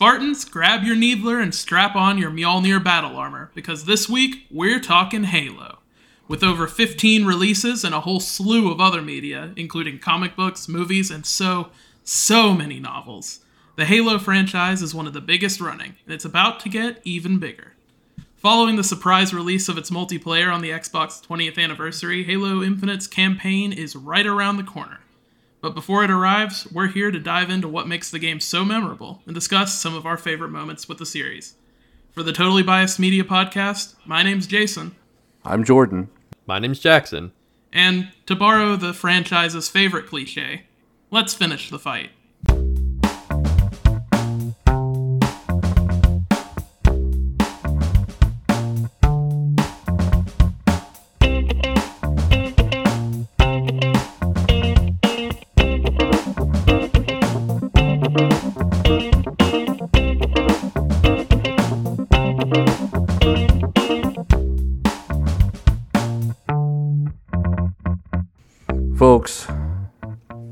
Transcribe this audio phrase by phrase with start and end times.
[0.00, 4.80] Spartans, grab your Needler and strap on your Mjolnir battle armor, because this week we're
[4.80, 5.80] talking Halo.
[6.26, 11.10] With over 15 releases and a whole slew of other media, including comic books, movies,
[11.10, 11.68] and so,
[12.02, 13.40] so many novels,
[13.76, 17.38] the Halo franchise is one of the biggest running, and it's about to get even
[17.38, 17.74] bigger.
[18.36, 23.70] Following the surprise release of its multiplayer on the Xbox 20th anniversary, Halo Infinite's campaign
[23.70, 25.00] is right around the corner.
[25.60, 29.22] But before it arrives, we're here to dive into what makes the game so memorable
[29.26, 31.54] and discuss some of our favorite moments with the series.
[32.12, 34.96] For the Totally Biased Media Podcast, my name's Jason.
[35.44, 36.08] I'm Jordan.
[36.46, 37.32] My name's Jackson.
[37.72, 40.64] And to borrow the franchise's favorite cliche,
[41.10, 42.10] let's finish the fight.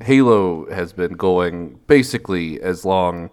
[0.08, 3.28] Halo has been going basically as long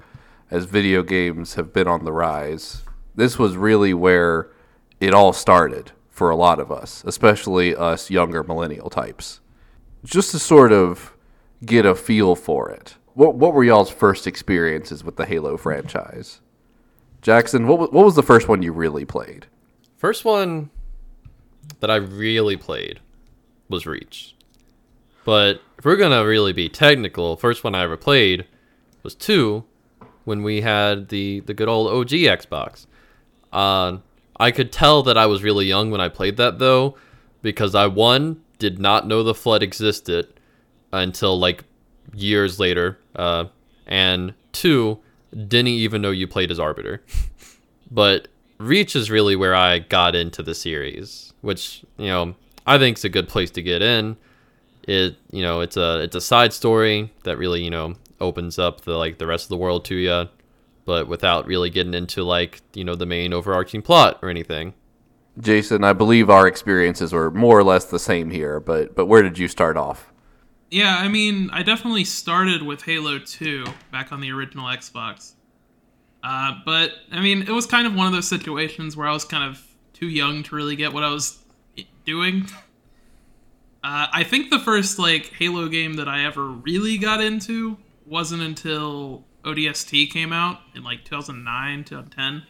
[0.51, 2.83] as video games have been on the rise.
[3.15, 4.51] This was really where
[4.99, 9.39] it all started for a lot of us, especially us younger millennial types.
[10.03, 11.15] Just to sort of
[11.65, 12.95] get a feel for it.
[13.13, 16.41] What what were y'all's first experiences with the Halo franchise?
[17.21, 19.45] Jackson, what what was the first one you really played?
[19.95, 20.71] First one
[21.79, 22.99] that I really played
[23.69, 24.34] was Reach.
[25.25, 28.45] But if we're gonna really be technical, first one I ever played
[29.03, 29.65] was two,
[30.25, 32.87] when we had the the good old OG Xbox.
[33.53, 33.99] Uh,
[34.37, 36.97] I could tell that I was really young when I played that though,
[37.41, 40.27] because I one did not know the flood existed
[40.91, 41.63] until like
[42.13, 43.45] years later, uh,
[43.87, 44.99] and two
[45.31, 47.01] didn't even know you played as Arbiter.
[47.91, 52.97] but Reach is really where I got into the series, which you know I think
[52.97, 54.17] is a good place to get in.
[54.87, 58.81] It you know it's a it's a side story that really you know opens up
[58.81, 60.29] the like the rest of the world to you,
[60.85, 64.73] but without really getting into like you know the main overarching plot or anything.
[65.37, 69.21] Jason, I believe our experiences were more or less the same here, but but where
[69.23, 70.11] did you start off?
[70.71, 75.33] Yeah, I mean, I definitely started with Halo 2 back on the original Xbox.
[76.23, 79.23] Uh, but, I mean, it was kind of one of those situations where I was
[79.23, 79.63] kind of
[79.93, 81.39] too young to really get what I was
[82.03, 82.47] doing.
[83.85, 88.41] Uh, I think the first, like, Halo game that I ever really got into wasn't
[88.41, 92.25] until ODST came out in, like, 2009, 2010.
[92.33, 92.43] And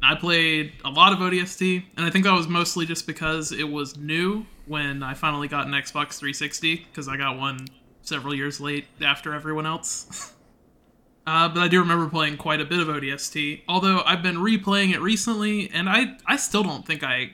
[0.00, 3.68] I played a lot of ODST, and I think that was mostly just because it
[3.68, 7.66] was new when I finally got an Xbox 360, because I got one
[8.02, 10.34] several years late after everyone else.
[11.26, 14.94] uh, but I do remember playing quite a bit of ODST, although I've been replaying
[14.94, 17.32] it recently, and I, I still don't think I.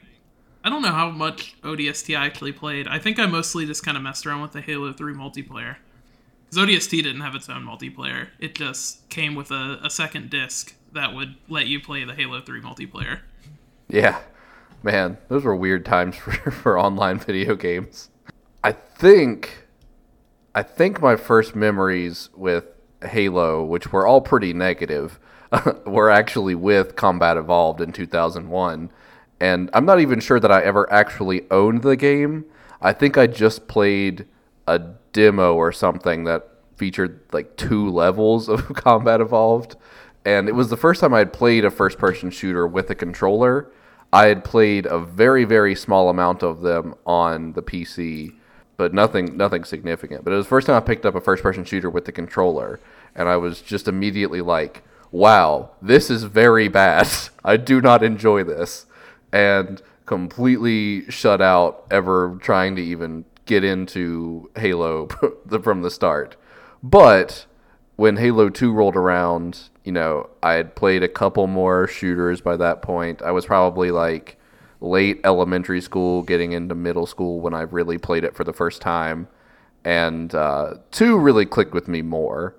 [0.65, 2.89] I don't know how much ODST I actually played.
[2.89, 5.77] I think I mostly just kind of messed around with the Halo 3 multiplayer.
[6.49, 10.75] Because ODST didn't have its own multiplayer, it just came with a, a second disc
[10.93, 13.21] that would let you play the Halo 3 multiplayer.
[13.89, 14.21] Yeah,
[14.83, 18.11] man, those were weird times for, for online video games.
[18.65, 19.67] I think,
[20.55, 22.65] I think my first memories with
[23.03, 25.21] Halo, which were all pretty negative,
[25.87, 28.91] were actually with Combat Evolved in 2001.
[29.41, 32.45] And I'm not even sure that I ever actually owned the game.
[32.81, 34.27] I think I just played
[34.67, 34.79] a
[35.13, 39.77] demo or something that featured like two levels of Combat Evolved.
[40.25, 42.95] And it was the first time I had played a first person shooter with a
[42.95, 43.71] controller.
[44.13, 48.35] I had played a very, very small amount of them on the PC,
[48.77, 50.25] but nothing nothing significant.
[50.25, 52.13] But it was the first time I picked up a first person shooter with the
[52.13, 52.81] controller,
[53.15, 57.09] and I was just immediately like, wow, this is very bad.
[57.45, 58.87] I do not enjoy this.
[59.33, 65.09] And completely shut out ever trying to even get into Halo
[65.63, 66.37] from the start.
[66.83, 67.47] But
[67.97, 72.57] when Halo 2 rolled around, you know, I had played a couple more shooters by
[72.57, 73.23] that point.
[73.23, 74.39] I was probably like
[74.81, 78.81] late elementary school, getting into middle school when I really played it for the first
[78.81, 79.29] time.
[79.85, 82.55] And uh, 2 really clicked with me more.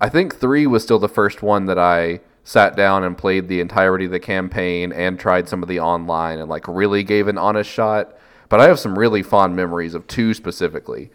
[0.00, 3.60] I think 3 was still the first one that I sat down and played the
[3.60, 7.36] entirety of the campaign and tried some of the online and like really gave an
[7.36, 8.16] honest shot.
[8.48, 11.10] But I have some really fond memories of 2 specifically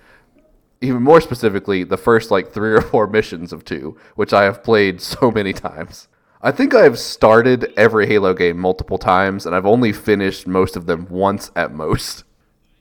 [0.84, 4.64] even more specifically, the first like three or four missions of two, which I have
[4.64, 6.10] played so many times.
[6.42, 10.76] I think I have started every Halo game multiple times, and I've only finished most
[10.76, 12.26] of them once at most.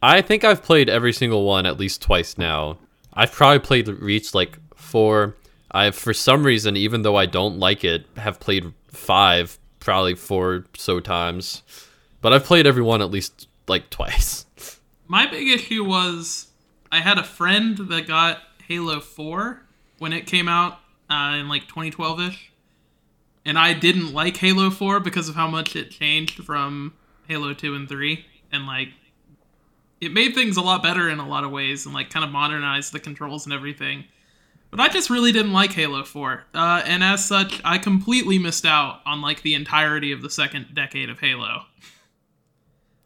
[0.03, 2.79] I think I've played every single one at least twice now.
[3.15, 5.37] I've probably played Reach like four.
[5.73, 10.67] I, for some reason, even though I don't like it, have played five, probably four
[10.77, 11.63] so times.
[12.21, 14.47] But I've played every one at least like twice.
[15.09, 16.49] My big issue was
[16.91, 19.63] I had a friend that got Halo 4
[19.99, 20.79] when it came out
[21.11, 22.53] uh, in like 2012 ish.
[23.45, 26.95] And I didn't like Halo 4 because of how much it changed from
[27.27, 28.25] Halo 2 and 3.
[28.53, 28.89] And like,
[30.01, 32.31] it made things a lot better in a lot of ways and like kind of
[32.31, 34.05] modernized the controls and everything.
[34.73, 36.45] But I just really didn't like Halo 4.
[36.55, 40.75] Uh, and as such, I completely missed out on like the entirety of the second
[40.75, 41.65] decade of Halo.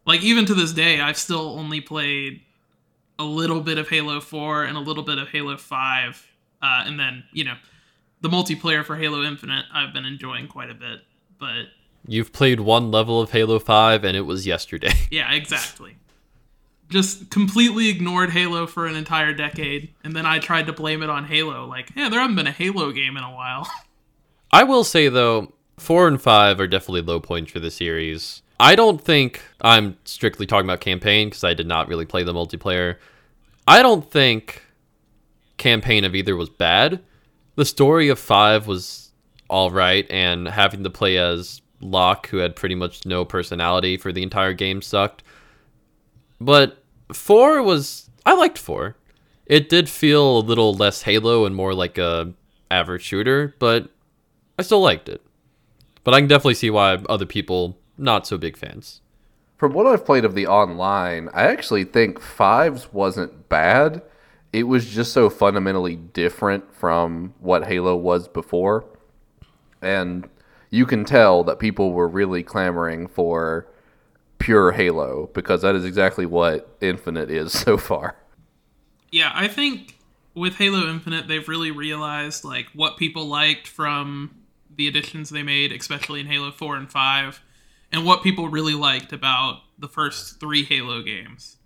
[0.05, 2.39] like, even to this day, I've still only played
[3.19, 6.27] a little bit of Halo 4 and a little bit of Halo 5.
[6.61, 7.55] Uh, and then, you know,
[8.21, 11.01] the multiplayer for Halo Infinite I've been enjoying quite a bit.
[11.37, 11.65] But
[12.07, 14.93] You've played one level of Halo 5 and it was yesterday.
[15.11, 15.97] yeah, exactly.
[16.89, 21.09] Just completely ignored Halo for an entire decade, and then I tried to blame it
[21.09, 21.65] on Halo.
[21.65, 23.69] Like, yeah, there hasn't been a Halo game in a while.
[24.51, 28.41] I will say though, 4 and 5 are definitely low points for the series.
[28.59, 32.33] I don't think I'm strictly talking about campaign because I did not really play the
[32.33, 32.97] multiplayer.
[33.67, 34.63] I don't think
[35.57, 37.01] campaign of either was bad.
[37.55, 39.11] The story of 5 was
[39.49, 44.11] all right and having to play as Locke who had pretty much no personality for
[44.11, 45.23] the entire game sucked.
[46.39, 48.95] But 4 was I liked 4.
[49.45, 52.33] It did feel a little less Halo and more like a
[52.69, 53.89] average shooter, but
[54.59, 55.21] I still liked it.
[56.03, 59.01] But I can definitely see why other people not so big fans.
[59.57, 64.03] From what I've played of the online, I actually think Fives wasn't bad.
[64.53, 68.85] It was just so fundamentally different from what Halo was before.
[69.81, 70.29] And
[70.69, 73.67] you can tell that people were really clamoring for
[74.39, 78.15] pure Halo because that is exactly what Infinite is so far.
[79.11, 79.97] Yeah, I think
[80.35, 84.35] with Halo Infinite, they've really realized like what people liked from
[84.75, 87.41] the additions they made, especially in Halo 4 and 5,
[87.91, 91.57] and what people really liked about the first three Halo games.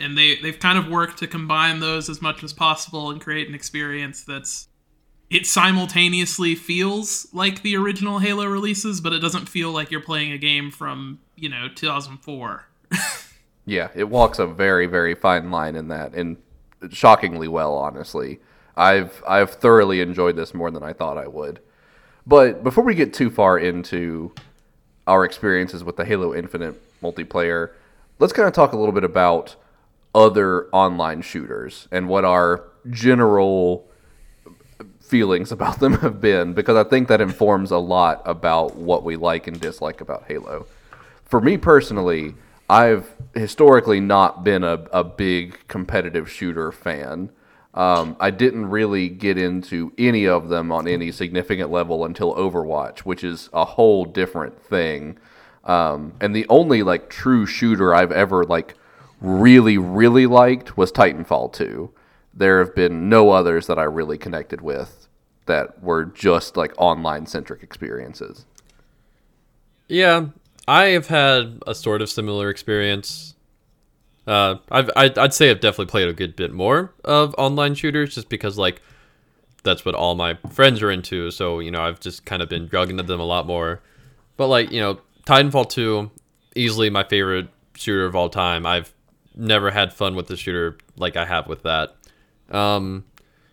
[0.00, 3.48] And they, they've kind of worked to combine those as much as possible and create
[3.48, 4.67] an experience that's
[5.30, 10.32] it simultaneously feels like the original Halo releases, but it doesn't feel like you're playing
[10.32, 12.66] a game from, you know, 2004.
[13.68, 16.38] Yeah, it walks a very, very fine line in that, and
[16.90, 18.40] shockingly well, honestly.
[18.78, 21.60] I've I've thoroughly enjoyed this more than I thought I would.
[22.26, 24.32] But before we get too far into
[25.06, 27.72] our experiences with the Halo Infinite multiplayer,
[28.18, 29.56] let's kind of talk a little bit about
[30.14, 33.87] other online shooters and what our general
[35.08, 39.16] feelings about them have been because I think that informs a lot about what we
[39.16, 40.66] like and dislike about Halo.
[41.24, 42.34] For me personally,
[42.70, 47.30] I've historically not been a, a big competitive shooter fan.
[47.74, 53.00] Um, I didn't really get into any of them on any significant level until Overwatch,
[53.00, 55.18] which is a whole different thing.
[55.64, 58.74] Um, and the only like true shooter I've ever like
[59.20, 61.90] really really liked was Titanfall 2.
[62.34, 64.97] There have been no others that I really connected with
[65.48, 68.46] that were just like online centric experiences.
[69.88, 70.26] Yeah,
[70.68, 73.34] I have had a sort of similar experience.
[74.26, 78.14] Uh, I've I'd, I'd say I've definitely played a good bit more of online shooters
[78.14, 78.80] just because like
[79.64, 81.30] that's what all my friends are into.
[81.30, 83.80] So you know I've just kind of been drugging them a lot more.
[84.36, 86.10] But like you know Titanfall 2,
[86.54, 88.64] easily my favorite shooter of all time.
[88.66, 88.92] I've
[89.34, 91.96] never had fun with the shooter like I have with that.
[92.50, 93.04] Um,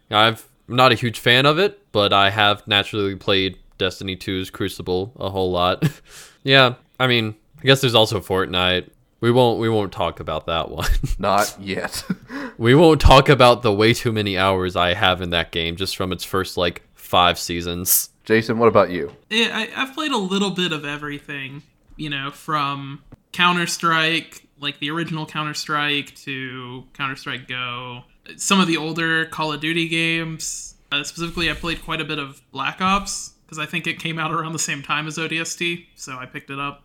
[0.09, 4.49] I've I'm not a huge fan of it, but I have naturally played Destiny 2's
[4.49, 5.87] Crucible a whole lot.
[6.43, 8.89] yeah, I mean, I guess there's also Fortnite.
[9.21, 10.89] We won't we won't talk about that one.
[11.19, 12.03] Not yet.
[12.57, 15.95] we won't talk about the way too many hours I have in that game just
[15.95, 18.09] from its first like 5 seasons.
[18.23, 19.15] Jason, what about you?
[19.29, 21.61] Yeah, I, I've played a little bit of everything,
[21.95, 28.03] you know, from Counter Strike, like the original Counter Strike, to Counter Strike Go.
[28.37, 30.75] Some of the older Call of Duty games.
[30.91, 34.17] Uh, specifically, I played quite a bit of Black Ops because I think it came
[34.17, 36.83] out around the same time as ODST, so I picked it up.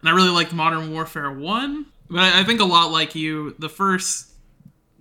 [0.00, 3.54] And I really liked Modern Warfare One, but I, I think a lot like you,
[3.58, 4.32] the first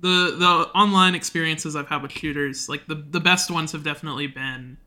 [0.01, 4.27] the the online experiences I've had with shooters, like the the best ones have definitely
[4.27, 4.77] been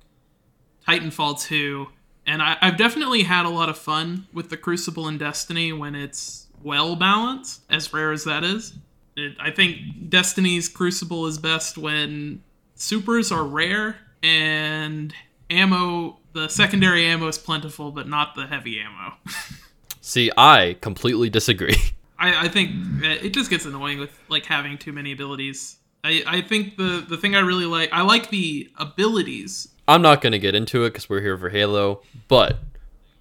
[0.87, 1.87] Titanfall 2,
[2.27, 5.95] and I, I've definitely had a lot of fun with the Crucible and Destiny when
[5.95, 8.75] it's well balanced, as rare as that is.
[9.17, 12.43] It, I think Destiny's Crucible is best when
[12.75, 15.15] supers are rare and
[15.51, 19.15] ammo, the secondary ammo is plentiful, but not the heavy ammo.
[20.01, 21.77] See, I completely disagree.
[22.19, 22.71] I, I think
[23.03, 25.77] uh, it just gets annoying with like having too many abilities.
[26.03, 29.69] I, I think the the thing I really like I like the abilities.
[29.89, 32.59] I'm not gonna get into it because we're here for Halo, but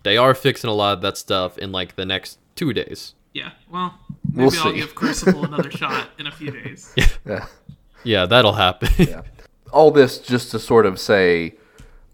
[0.03, 3.15] they are fixing a lot of that stuff in like the next two days.
[3.33, 3.97] Yeah, well,
[4.33, 4.79] We'll maybe I'll see.
[4.79, 6.93] give Crucible another shot in a few days.
[7.25, 7.45] Yeah.
[8.03, 8.89] Yeah, that'll happen.
[8.97, 9.21] Yeah.
[9.71, 11.55] All this just to sort of say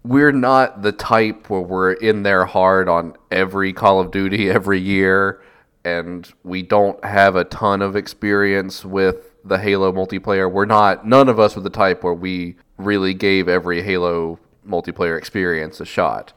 [0.04, 4.80] we're not the type where we're in there hard on every Call of Duty every
[4.80, 5.42] year
[5.84, 10.50] and we don't have a ton of experience with the Halo multiplayer.
[10.50, 15.16] We're not none of us are the type where we really gave every Halo multiplayer
[15.18, 16.32] experience a shot.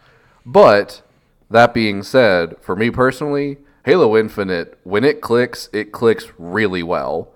[0.46, 1.02] But
[1.50, 7.34] that being said, for me personally, Halo Infinite, when it clicks, it clicks really well.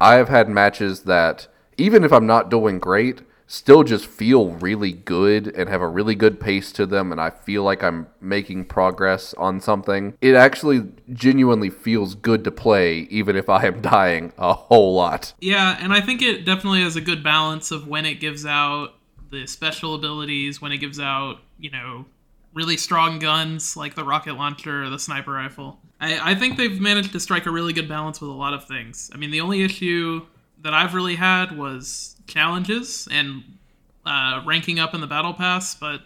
[0.00, 4.92] I have had matches that, even if I'm not doing great, still just feel really
[4.92, 8.64] good and have a really good pace to them, and I feel like I'm making
[8.64, 10.14] progress on something.
[10.22, 15.34] It actually genuinely feels good to play, even if I am dying a whole lot.
[15.38, 18.94] Yeah, and I think it definitely has a good balance of when it gives out
[19.30, 22.06] the special abilities, when it gives out, you know,
[22.54, 25.78] really strong guns like the rocket launcher or the sniper rifle.
[26.00, 28.64] I, I think they've managed to strike a really good balance with a lot of
[28.64, 29.10] things.
[29.14, 30.26] I mean, the only issue
[30.62, 33.42] that I've really had was challenges and
[34.06, 36.02] uh, ranking up in the battle pass, but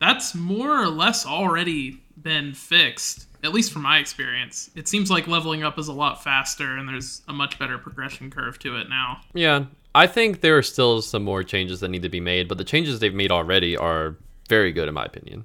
[0.00, 4.70] that's more or less already been fixed, at least from my experience.
[4.74, 8.30] It seems like leveling up is a lot faster and there's a much better progression
[8.30, 9.20] curve to it now.
[9.32, 9.64] yeah,
[9.94, 12.64] I think there are still some more changes that need to be made, but the
[12.64, 14.16] changes they've made already are
[14.48, 15.44] very good in my opinion.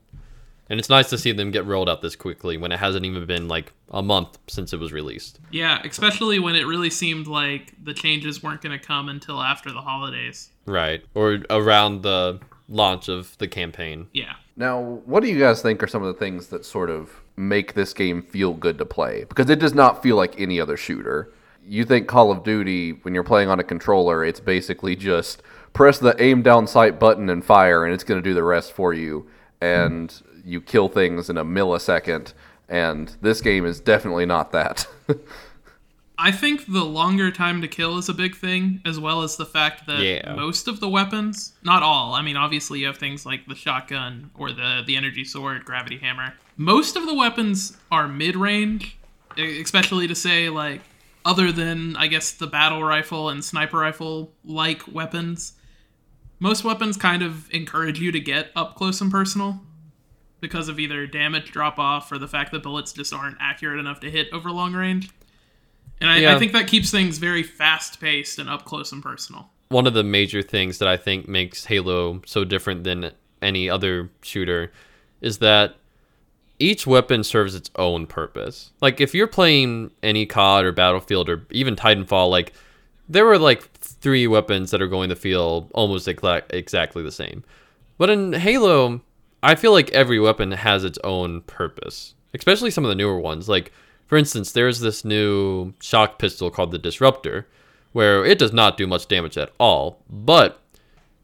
[0.70, 3.26] And it's nice to see them get rolled out this quickly when it hasn't even
[3.26, 5.40] been like a month since it was released.
[5.52, 9.72] Yeah, especially when it really seemed like the changes weren't going to come until after
[9.72, 10.52] the holidays.
[10.68, 11.04] Right.
[11.16, 14.08] Or around the launch of the campaign.
[14.14, 14.34] Yeah.
[14.56, 17.74] Now, what do you guys think are some of the things that sort of make
[17.74, 19.24] this game feel good to play?
[19.24, 21.34] Because it does not feel like any other shooter.
[21.66, 25.42] You think Call of Duty, when you're playing on a controller, it's basically just
[25.74, 28.72] press the aim down sight button and fire, and it's going to do the rest
[28.74, 29.30] for you.
[29.62, 30.14] And
[30.46, 32.34] you kill things in a millisecond.
[32.68, 34.88] And this game is definitely not that.
[36.22, 39.46] I think the longer time to kill is a big thing, as well as the
[39.46, 40.36] fact that Yeah.
[40.36, 44.30] most of the weapons, not all, I mean, obviously you have things like the shotgun
[44.38, 46.34] or the, the energy sword, gravity hammer.
[46.58, 48.98] Most of the weapons are mid range,
[49.38, 50.82] especially to say, like,
[51.24, 55.54] other than, I guess, the battle rifle and sniper rifle like weapons.
[56.42, 59.62] Most weapons kind of encourage you to get up close and personal
[60.42, 64.00] because of either damage drop off or the fact that bullets just aren't accurate enough
[64.02, 65.10] to hit over long range.
[66.02, 66.36] And I, Yeah.
[66.36, 69.50] I think that keeps things very fast paced and up close and personal.
[69.70, 74.10] one of the major things that I think makes Halo so different than any other
[74.24, 74.72] shooter
[75.22, 75.76] is that
[76.58, 78.72] each weapon serves its own purpose.
[78.82, 82.54] Like if you're playing any COD or Battlefield or even Titanfall, like
[83.08, 87.44] there were like three weapons that are going to feel almost exa- exactly the same.
[87.98, 89.02] But in Halo,
[89.42, 93.48] I feel like every weapon has its own purpose, especially some of the newer ones.
[93.48, 93.72] Like
[94.10, 97.48] for instance, there's this new shock pistol called the Disruptor,
[97.92, 100.02] where it does not do much damage at all.
[100.10, 100.60] But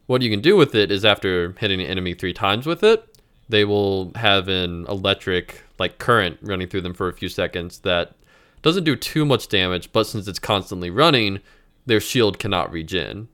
[0.05, 3.03] what you can do with it is after hitting an enemy three times with it,
[3.49, 8.13] they will have an electric like current running through them for a few seconds that
[8.61, 11.39] doesn't do too much damage, but since it's constantly running,
[11.87, 13.27] their shield cannot regen.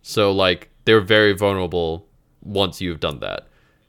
[0.00, 2.06] So like they're very vulnerable
[2.42, 3.46] once you've done that.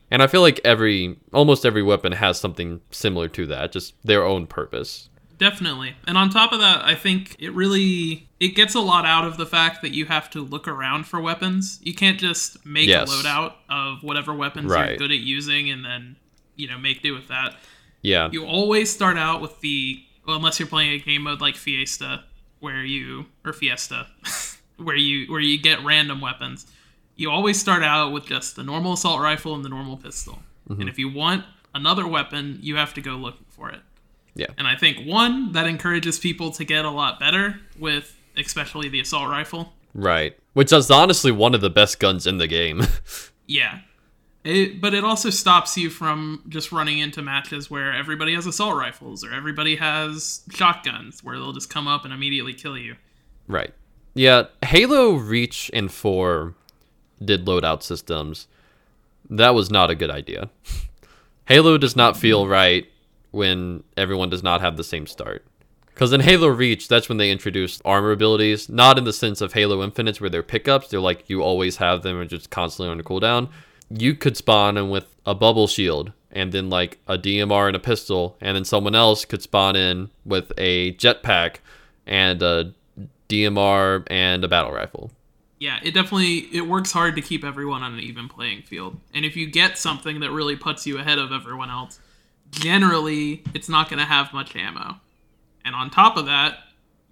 [0.10, 4.24] And I feel like every almost every weapon has something similar to that, just their
[4.24, 5.10] own purpose.
[5.38, 5.96] Definitely.
[6.08, 9.38] And on top of that, I think it really it gets a lot out of
[9.38, 11.80] the fact that you have to look around for weapons.
[11.84, 13.10] You can't just make Yes.
[13.10, 14.90] a loadout of whatever weapons Right.
[14.90, 16.16] you're good at using and then,
[16.56, 17.56] you know, make do with that.
[18.02, 18.30] Yeah.
[18.32, 22.24] You always start out with the well, unless you're playing a game mode like Fiesta,
[22.60, 24.08] where you or Fiesta,
[24.78, 26.66] where you where you get random weapons.
[27.18, 30.40] You always start out with just the normal assault rifle and the normal pistol.
[30.70, 30.82] Mm-hmm.
[30.82, 31.44] And if you want
[31.76, 33.82] another weapon, you have to go looking for it.
[34.36, 34.48] Yeah.
[34.58, 39.00] And I think one that encourages people to get a lot better with especially the
[39.00, 39.74] assault rifle.
[39.96, 40.38] Right.
[40.54, 42.84] Which is honestly one of the best guns in the game.
[43.50, 43.80] Yeah.
[44.44, 48.76] It, but it also stops you from just running into matches where everybody has assault
[48.76, 52.98] rifles or everybody has shotguns where they'll just come up and immediately kill you.
[53.48, 53.74] right.
[54.14, 56.56] Yeah, Halo Reach and 4
[57.24, 58.48] did loadout systems.
[59.30, 60.50] That was not a good idea.
[61.46, 62.86] Halo does not feel right
[63.32, 65.46] when everyone does not have the same start.
[65.94, 69.54] Because in Halo Reach, that's when they introduced armor abilities, not in the sense of
[69.54, 73.00] Halo Infinite where they're pickups, they're like you always have them and just constantly on
[73.00, 73.50] a cooldown.
[73.90, 77.80] You could spawn in with a bubble shield and then like a DMR and a
[77.80, 81.58] pistol, and then someone else could spawn in with a jetpack
[82.06, 82.74] and a
[83.28, 85.12] DMR and a battle rifle.
[85.60, 89.00] Yeah, it definitely it works hard to keep everyone on an even playing field.
[89.14, 92.00] And if you get something that really puts you ahead of everyone else,
[92.52, 94.98] generally it's not going to have much ammo.
[95.66, 96.60] And on top of that,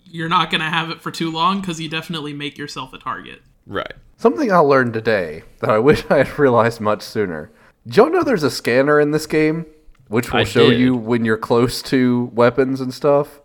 [0.05, 2.97] you're not going to have it for too long because you definitely make yourself a
[2.97, 3.41] target.
[3.65, 3.93] Right.
[4.17, 7.51] Something I learned today that I wish I had realized much sooner.
[7.87, 9.65] Do y'all know there's a scanner in this game,
[10.07, 10.79] which will I show did.
[10.79, 13.41] you when you're close to weapons and stuff?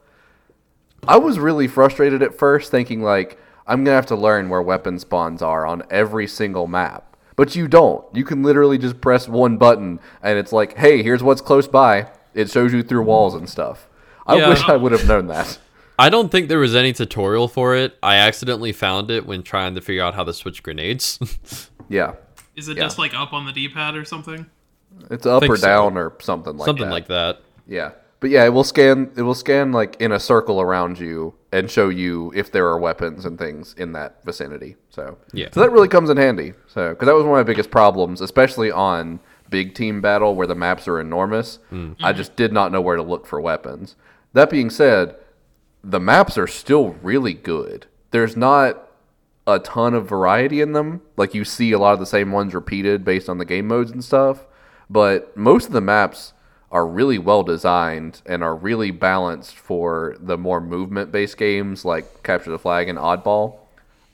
[1.08, 3.38] I was really frustrated at first, thinking like
[3.70, 7.16] I'm gonna have to learn where weapon spawns are on every single map.
[7.36, 8.04] But you don't.
[8.14, 12.08] You can literally just press one button, and it's like, "Hey, here's what's close by."
[12.34, 13.88] It shows you through walls and stuff.
[14.26, 14.48] I Yeah.
[14.50, 15.58] wish I would have known that.
[15.98, 17.96] I don't think there was any tutorial for it.
[18.02, 21.18] I accidentally found it when trying to figure out how to switch grenades.
[21.88, 22.12] Yeah,
[22.56, 22.84] Is it Yeah.
[22.84, 24.46] just like up on the D-pad or something?
[25.10, 25.66] it's up Think or so.
[25.66, 26.90] down or something like Something that.
[26.90, 27.40] Something like that.
[27.66, 27.90] Yeah.
[28.20, 31.70] But yeah, it will scan it will scan like in a circle around you and
[31.70, 34.76] show you if there are weapons and things in that vicinity.
[34.90, 35.48] So Yeah.
[35.52, 36.52] So that really comes in handy.
[36.66, 40.46] So cuz that was one of my biggest problems, especially on big team battle where
[40.46, 41.58] the maps are enormous.
[41.72, 41.96] Mm.
[42.02, 43.96] I just did not know where to look for weapons.
[44.32, 45.16] That being said,
[45.82, 47.86] the maps are still really good.
[48.10, 48.86] There's not
[49.46, 51.00] a ton of variety in them.
[51.16, 53.90] Like you see a lot of the same ones repeated based on the game modes
[53.90, 54.46] and stuff.
[54.88, 56.32] But most of the maps
[56.72, 62.22] are really well designed and are really balanced for the more movement based games like
[62.22, 63.56] Capture the Flag and Oddball.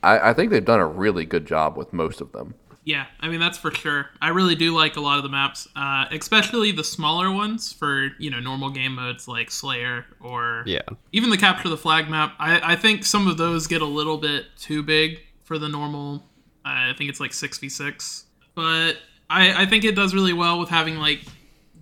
[0.03, 2.55] I, I think they've done a really good job with most of them.
[2.85, 4.07] Yeah, I mean that's for sure.
[4.23, 8.11] I really do like a lot of the maps, uh, especially the smaller ones for
[8.21, 10.83] you know normal game modes like Slayer or Yeah.
[11.11, 12.35] even the capture the flag map.
[12.39, 16.23] I, I think some of those get a little bit too big for the normal.
[16.65, 18.99] Uh, I think it's like six v six, but
[19.29, 21.23] I I think it does really well with having like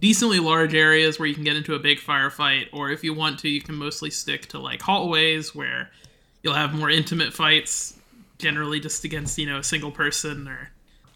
[0.05, 3.39] decently large areas where you can get into a big firefight, or if you want
[3.39, 5.91] to, you can mostly stick to like hallways where
[6.43, 7.99] you'll have more intimate fights,
[8.37, 10.69] generally just against you know a single person or.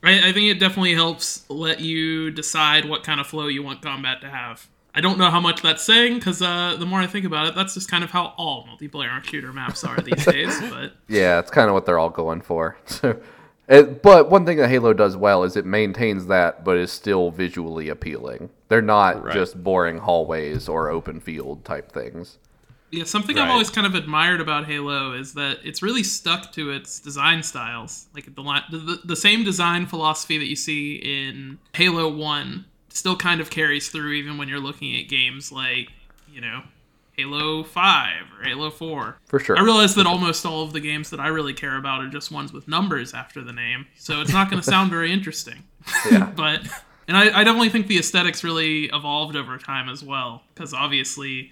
[0.03, 3.83] I, I think it definitely helps let you decide what kind of flow you want
[3.83, 4.67] combat to have.
[4.95, 7.55] I don't know how much that's saying because uh, the more I think about it,
[7.55, 10.59] that's just kind of how all multiplayer shooter maps are these days.
[10.71, 12.79] But Yeah, it's kind of what they're all going for.
[13.69, 16.91] So, it, but one thing that Halo does well is it maintains that, but is
[16.93, 18.51] still visually appealing.
[18.69, 19.35] They're not Right.
[19.35, 22.39] just boring hallways or open field type things.
[22.91, 26.71] yeah, something I've always kind of admired about Halo is that it's really stuck to
[26.71, 28.07] its design styles.
[28.15, 33.41] Like the, the, the same design philosophy that you see in Halo One still kind
[33.43, 35.91] of carries through even when you're looking at games like
[36.33, 36.63] you know
[37.19, 39.19] Halo Five or Halo Four.
[39.27, 39.59] For sure.
[39.59, 42.31] I realize that almost all of the games that I really care about are just
[42.31, 45.65] ones with numbers after the name, so it's not going to sound very interesting.
[46.11, 46.31] Yeah.
[46.37, 46.61] but
[47.09, 51.51] and I, I definitely think the aesthetics really evolved over time as well, because obviously,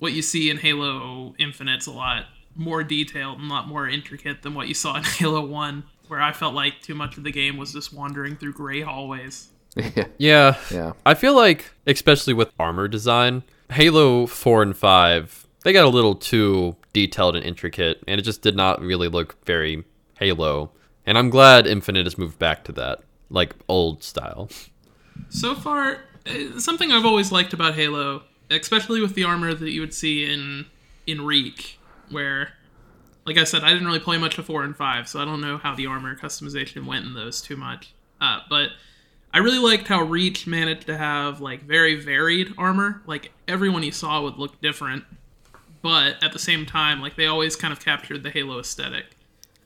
[0.00, 2.24] what you see in Halo Infinite's a lot
[2.56, 6.20] more detailed and a lot more intricate than what you saw in Halo One, where
[6.20, 9.48] I felt like too much of the game was just wandering through gray hallways.
[9.76, 10.06] yeah.
[10.18, 10.56] Yeah.
[10.72, 10.92] Yeah.
[11.06, 16.14] I feel like, especially with armor design, Halo 4 and 5, they got a little
[16.14, 19.84] too detailed and intricate, and it just did not really look very
[20.18, 20.70] Halo.
[21.06, 23.00] And I'm glad Infinite has moved back to that,
[23.30, 24.48] like old style.
[25.30, 29.80] So far, uh, something I've always liked about Halo, especially with the armor that you
[29.80, 30.66] would see in
[31.06, 31.78] in Reach,
[32.10, 32.52] where,
[33.24, 35.40] like I said, I didn't really play much of four and five, so I don't
[35.40, 37.94] know how the armor customization went in those too much.
[38.20, 38.70] Uh, but
[39.32, 43.02] I really liked how Reach managed to have like very varied armor.
[43.06, 45.04] Like everyone you saw would look different,
[45.82, 49.06] but at the same time, like they always kind of captured the Halo aesthetic.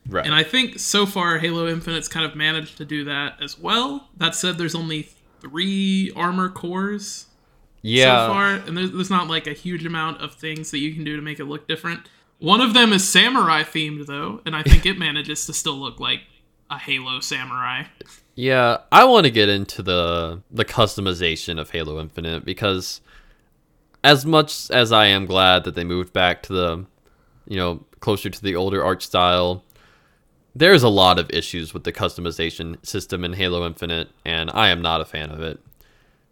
[0.08, 0.26] Right.
[0.26, 4.08] And I think so far Halo Infinite's kind of managed to do that as well.
[4.16, 5.08] That said, there's only
[5.40, 7.26] three armor cores
[7.82, 8.26] yeah.
[8.26, 11.04] so far, and there's, there's not like a huge amount of things that you can
[11.04, 12.08] do to make it look different.
[12.38, 16.00] One of them is samurai themed though, and I think it manages to still look
[16.00, 16.22] like
[16.70, 17.84] a Halo samurai.
[18.34, 23.00] Yeah, I want to get into the the customization of Halo Infinite because
[24.02, 26.86] as much as I am glad that they moved back to the
[27.46, 29.64] you know, closer to the older art style,
[30.54, 34.82] there's a lot of issues with the customization system in Halo Infinite and I am
[34.82, 35.60] not a fan of it.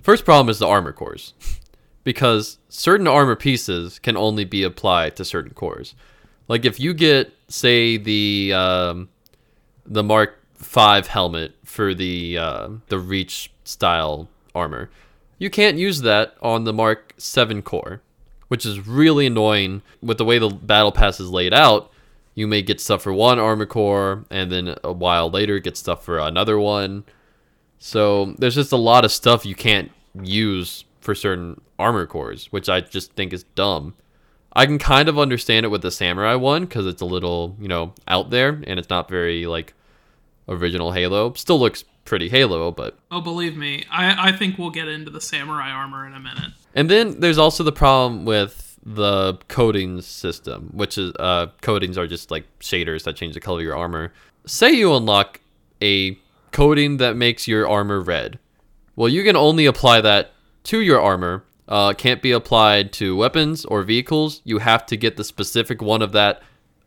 [0.01, 1.35] First problem is the armor cores.
[2.03, 5.95] Because certain armor pieces can only be applied to certain cores.
[6.49, 9.11] Like if you get say the um,
[9.85, 14.91] the Mark Five helmet for the uh, the Reach style armor.
[15.39, 18.03] You can't use that on the Mark Seven core,
[18.49, 19.83] which is really annoying.
[20.03, 21.91] With the way the battle pass is laid out,
[22.35, 26.05] you may get stuff for one armor core, and then a while later get stuff
[26.05, 27.05] for another one.
[27.79, 29.91] So there's just a lot of stuff you can't
[30.23, 33.95] use for certain armor cores, which I just think is dumb.
[34.53, 37.69] I can kind of understand it with the samurai one because it's a little, you
[37.69, 39.75] know, out there and it's not very like
[40.51, 41.33] original Halo.
[41.35, 45.21] Still looks pretty Halo, but Oh, believe me, I, I think we'll get into the
[45.21, 46.51] samurai armor in a minute.
[46.75, 52.07] and then there's also the problem with the coating system, which is uh coatings are
[52.07, 54.13] just like shaders that change the color of your armor.
[54.47, 55.41] Say you unlock
[55.83, 56.19] a
[56.53, 58.39] coating that makes your armor red.
[58.97, 60.33] Well, you can only apply that
[60.65, 61.45] to your armor.
[61.69, 64.41] Uh, can't be applied to weapons or vehicles.
[64.45, 66.43] You have to get the specific one of that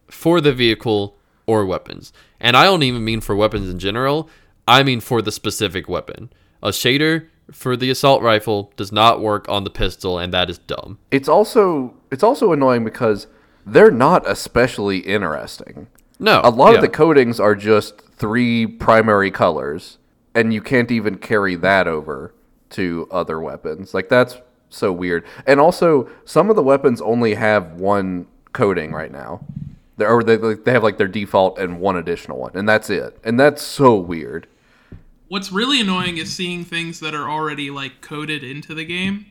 [0.09, 1.15] for the vehicle
[1.45, 2.13] or weapons.
[2.39, 4.29] And I don't even mean for weapons in general.
[4.67, 6.31] I mean for the specific weapon.
[6.61, 10.57] A shader for the assault rifle does not work on the pistol, and that is
[10.59, 10.97] dumb.
[11.11, 13.27] It's also it's also annoying because
[13.65, 15.87] they're not especially interesting.
[16.19, 16.75] No, A lot yeah.
[16.75, 19.97] of the coatings are just three primary colors,
[20.33, 22.33] and you can't even carry that over
[22.71, 23.93] to other weapons.
[23.93, 24.37] Like that's
[24.69, 25.25] so weird.
[25.45, 29.41] And also, some of the weapons only have one coating right now.
[30.03, 33.17] They're, or they they have like their default and one additional one, and that's it.
[33.23, 34.47] And that's so weird.
[35.27, 39.27] What's really annoying is seeing things that are already like coded into the game,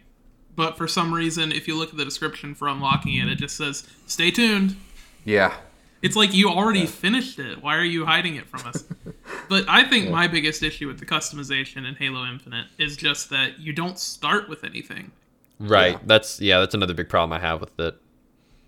[0.56, 3.56] but for some reason, if you look at the description for unlocking it, it just
[3.56, 4.76] says "Stay tuned."
[5.24, 5.54] Yeah.
[6.00, 7.62] It's like you already finished it.
[7.62, 8.82] Why are you hiding it from us?
[9.48, 13.60] but I think my biggest issue with the customization in Halo Infinite is just that
[13.60, 15.12] you don't start with anything.
[15.60, 15.92] right.
[15.92, 15.98] Yeah.
[16.04, 16.58] That's yeah.
[16.58, 18.01] That's another big problem I have with it.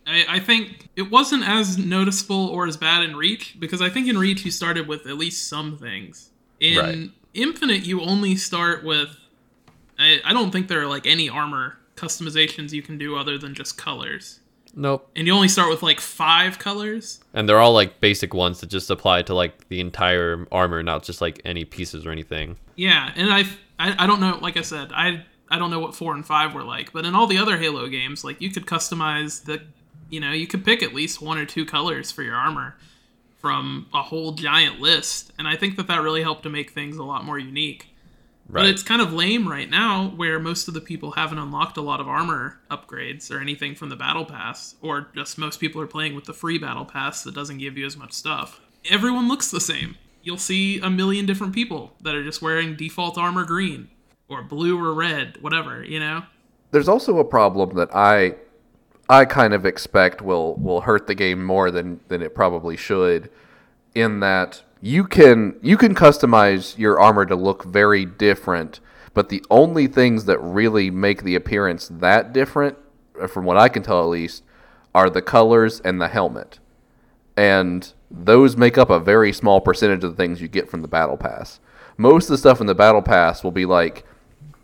[0.07, 4.09] I, I think it wasn't as noticeable or as bad in Reach because I think
[4.09, 6.31] in Reach you started with at least some things.
[6.61, 7.11] In Right.
[7.33, 9.17] Infinite, you only start with.
[9.99, 13.55] I, I don't think there are like any armor customizations you can do other than
[13.55, 14.40] just colors.
[14.77, 15.09] Nope.
[15.14, 17.21] And you only start with like five colors.
[17.33, 21.05] And they're all like basic ones that just apply to like the entire armor, not
[21.05, 22.57] just like any pieces or anything.
[22.77, 23.45] Yeah, and I,
[23.79, 24.38] I I don't know.
[24.40, 27.14] Like I said, I I don't know what four and five were like, but in
[27.14, 29.62] all the other Halo games, like you could customize the,
[30.14, 32.77] you know, you could pick at least one or two colors for your armor
[33.38, 36.96] from a whole giant list, and I think that that really helped to make things
[36.96, 37.88] a lot more unique.
[38.48, 38.62] Right.
[38.62, 41.83] But it's kind of lame right now, where most of the people haven't unlocked a
[41.83, 45.87] lot of armor upgrades or anything from the battle pass, or just most people are
[45.87, 48.61] playing with the free battle pass that doesn't give you as much stuff.
[48.88, 49.96] Everyone looks the same.
[50.22, 53.88] You'll see a million different people that are just wearing default armor green
[54.29, 56.22] or blue or red, whatever, you know?
[56.70, 58.35] There's also a problem that I
[59.09, 63.31] I kind of expect will will hurt the game more than than it probably should
[63.95, 68.81] in that you can you can customize your armor to look very different,
[69.12, 72.77] but the only things that really make the appearance that different,
[73.21, 74.43] uh, from what I can tell at least,
[74.95, 76.59] are the colors and the helmet.
[77.37, 80.88] And those make up a very small percentage of the things you get from the
[80.88, 81.61] battle pass.
[81.97, 84.05] Most of the stuff in the battle pass will be like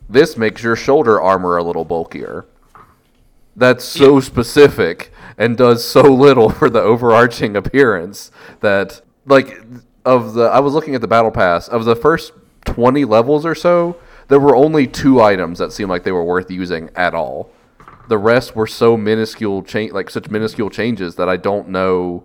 [0.09, 2.47] this makes your shoulder armor a little bulkier.
[3.57, 9.63] That's so specific and does so little for the overarching appearance that like
[10.05, 12.33] of the I was looking at the battle pass of the first
[12.65, 13.97] 20 levels or so
[14.29, 17.51] there were only two items that seemed like they were worth using at all.
[18.09, 22.25] The rest were so minuscule change like such minuscule changes that I don't know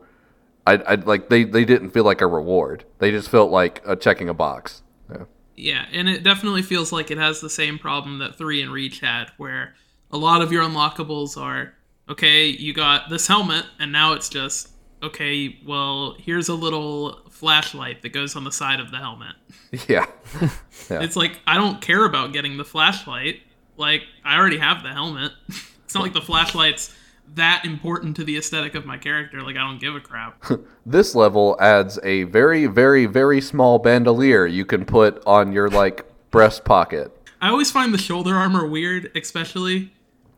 [0.68, 2.86] I, I like they, they didn't feel like a reward.
[3.00, 4.82] They just felt like a checking a box.
[5.10, 5.26] Yeah.
[5.58, 9.00] Yeah, and it definitely feels like it has the same problem that 3 and Reach
[9.00, 9.76] had, where
[10.12, 11.74] a lot of your unlockables are
[12.10, 14.70] okay, you got this helmet, and now it's just
[15.04, 19.36] okay, well, here's a little flashlight that goes on the side of the helmet.
[19.90, 20.06] Yeah.
[20.90, 21.02] yeah.
[21.02, 23.42] It's like, I don't care about getting the flashlight.
[23.76, 25.34] Like, I already have the helmet.
[25.84, 26.96] it's not like the flashlight's
[27.34, 29.42] that important to the aesthetic of my character.
[29.42, 30.42] Like, I don't give a crap.
[30.86, 36.06] This level adds a very, very, very small bandolier you can put on your like
[36.32, 37.12] breast pocket.
[37.42, 39.92] I always find the shoulder armor weird, especially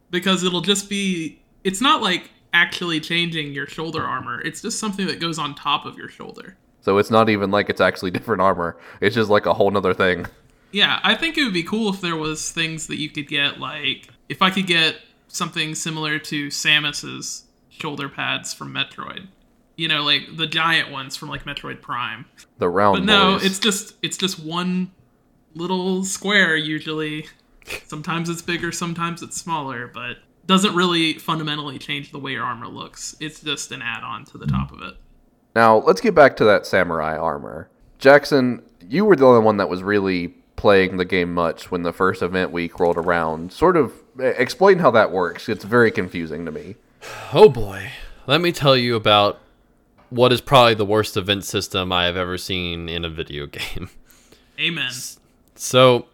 [0.10, 1.40] because it'll just be.
[1.64, 5.86] It's not like actually changing your shoulder armor, it's just something that goes on top
[5.86, 6.58] of your shoulder.
[6.82, 8.78] So it's not even like it's actually different armor.
[9.02, 10.26] It's just like a whole nother thing.
[10.72, 13.60] Yeah, I think it would be cool if there was things that you could get,
[13.60, 19.28] like if I could get something similar to Samus's shoulder pads from Metroid.
[19.76, 22.26] You know, like the giant ones from like Metroid Prime.
[22.58, 23.06] The round ones.
[23.06, 23.46] But no, boys.
[23.46, 24.92] it's just it's just one
[25.56, 27.28] little square usually.
[27.86, 32.68] Sometimes it's bigger, sometimes it's smaller, but doesn't really fundamentally change the way your armor
[32.68, 33.16] looks.
[33.20, 34.96] It's just an add-on to the top of it.
[35.56, 37.70] Now let's get back to that samurai armor.
[38.00, 41.94] Jackson, you were the only one that was really playing the game much when the
[41.94, 43.52] first event week rolled around.
[43.52, 45.50] Sort of eh, explain how that works.
[45.50, 46.76] It's very confusing to me.
[47.34, 47.92] Oh boy.
[48.26, 49.40] Let me tell you about
[50.10, 53.90] what is probably the worst event system I have ever seen in a video game.
[54.60, 54.92] Amen.
[55.58, 56.08] So,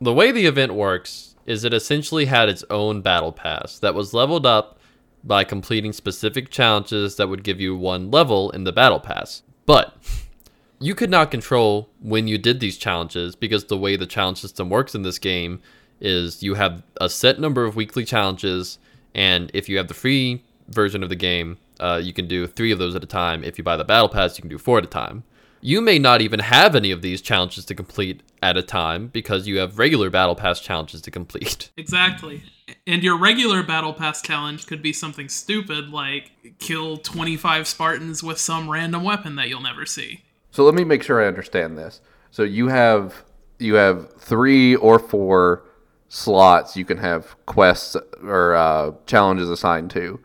[0.00, 4.14] the way the event works is it essentially had its own battle pass that was
[4.14, 4.78] leveled up
[5.24, 9.42] by completing specific challenges that would give you one level in the battle pass.
[9.66, 9.96] But
[10.80, 14.68] you could not control when you did these challenges because the way the challenge system
[14.70, 15.60] works in this game
[16.00, 18.78] is you have a set number of weekly challenges,
[19.14, 22.72] and if you have the free version of the game, uh, you can do three
[22.72, 23.44] of those at a time.
[23.44, 25.22] If you buy the battle pass, you can do four at a time.
[25.60, 29.46] You may not even have any of these challenges to complete at a time because
[29.46, 31.70] you have regular battle pass challenges to complete.
[31.78, 32.42] Exactly.
[32.86, 38.38] And your regular battle pass challenge could be something stupid like kill 25 Spartans with
[38.38, 40.22] some random weapon that you'll never see.
[40.50, 42.00] So let me make sure I understand this.
[42.30, 43.24] So you have
[43.58, 45.64] you have three or four
[46.08, 50.20] slots you can have quests or uh, challenges assigned to,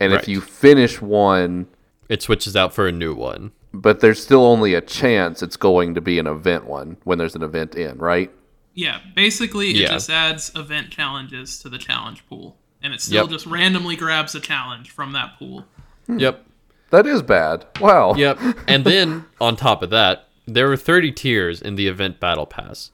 [0.00, 1.66] and if you finish one,
[2.08, 3.52] It switches out for a new one.
[3.82, 7.34] But there's still only a chance it's going to be an event one when there's
[7.34, 8.30] an event in, right?
[8.74, 9.88] Yeah, basically it Yeah.
[9.88, 12.56] just adds event challenges to the challenge pool.
[12.82, 13.30] And it still Yep.
[13.30, 15.66] just randomly grabs a challenge from that pool.
[16.08, 16.44] Yep.
[16.90, 17.64] That is bad.
[17.80, 18.14] Wow.
[18.14, 18.38] Yep.
[18.68, 22.90] And then on top of that, there were 30 tiers in the event battle pass.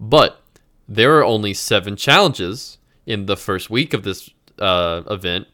[0.00, 0.40] But
[0.88, 5.48] there are only 7 challenges in the first week of this uh, event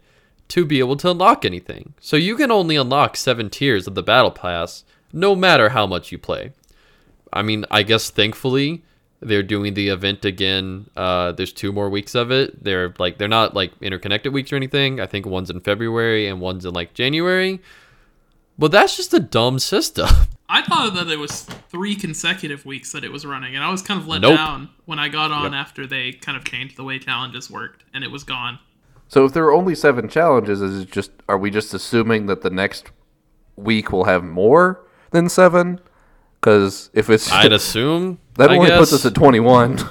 [0.50, 1.94] to be able to unlock anything.
[2.00, 6.12] So you can only unlock 7 tiers of the battle pass no matter how much
[6.12, 6.52] you play.
[7.32, 8.82] I mean, I guess thankfully
[9.20, 10.88] they're doing the event again.
[10.96, 12.62] Uh, there's two more weeks of it.
[12.64, 15.00] They're like they're not like interconnected weeks or anything.
[15.00, 17.60] I think one's in February and one's in like January.
[18.58, 20.08] But that's just a dumb system.
[20.48, 23.82] I thought that it was three consecutive weeks that it was running, and I was
[23.82, 24.36] kind of let Nope.
[24.36, 25.52] down when I got on Yep.
[25.52, 28.58] after they kind of changed the way challenges worked, and it was gone.
[29.10, 32.42] So if there are only seven challenges, is it just are we just assuming that
[32.42, 32.92] the next
[33.56, 35.80] week will have more than seven?
[36.40, 39.78] Because if it's I'd assume that I only puts us at twenty-one.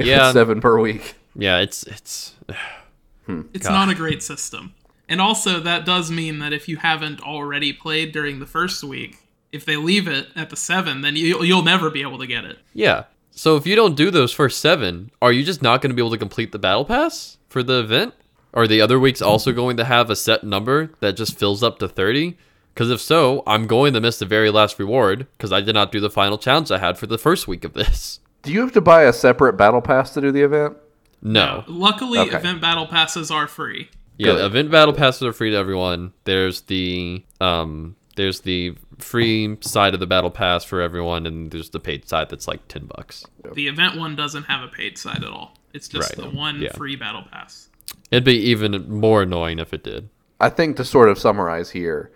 [0.00, 0.26] Yeah.
[0.26, 1.16] it's seven per week.
[1.34, 1.58] yeah.
[1.58, 2.36] It's it's
[3.26, 3.42] hmm.
[3.52, 3.72] It's God.
[3.72, 4.74] not a great system.
[5.08, 9.16] And also, that does mean that if you haven't already played during the first week,
[9.50, 12.44] if they leave it at the seven, then you, you'll never be able to get
[12.44, 12.58] it.
[12.74, 13.04] yeah.
[13.30, 16.02] So if you don't do those first seven, are you just not going to be
[16.02, 18.12] able to complete the battle pass for the event?
[18.54, 21.78] Are the other weeks also going to have a set number that just fills up
[21.78, 22.36] to 30?
[22.74, 25.92] Because if so, I'm going to miss the very last reward because I did not
[25.92, 28.20] do the final challenge I had for the first week of this.
[28.42, 30.76] Do you have to buy a separate battle pass to do the event?
[31.20, 31.64] No.
[31.66, 32.36] Luckily, Okay.
[32.36, 33.90] event battle passes are free.
[34.16, 34.44] Yeah, Good.
[34.46, 36.12] event battle passes are free to everyone.
[36.24, 41.70] There's the um there's the free side of the battle pass for everyone and there's
[41.70, 43.24] the paid side that's like 10 bucks.
[43.54, 45.56] The event one doesn't have a paid side at all.
[45.74, 46.30] It's just Right.
[46.30, 46.72] the one Yeah.
[46.72, 47.67] free battle pass.
[48.10, 50.08] It'd be even more annoying if it did.
[50.40, 52.10] I think to sort of summarize here,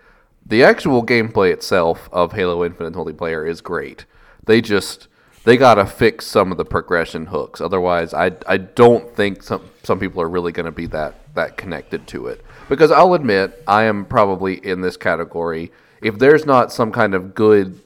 [0.44, 4.06] the actual gameplay itself of Halo Infinite multiplayer is great.
[4.44, 5.08] They just
[5.44, 7.60] they gotta fix some of the progression hooks.
[7.60, 12.06] Otherwise, I I don't think some some people are really gonna be that that connected
[12.08, 12.44] to it.
[12.68, 15.72] Because I'll admit, I am probably in this category.
[16.00, 17.78] If there's not some kind of good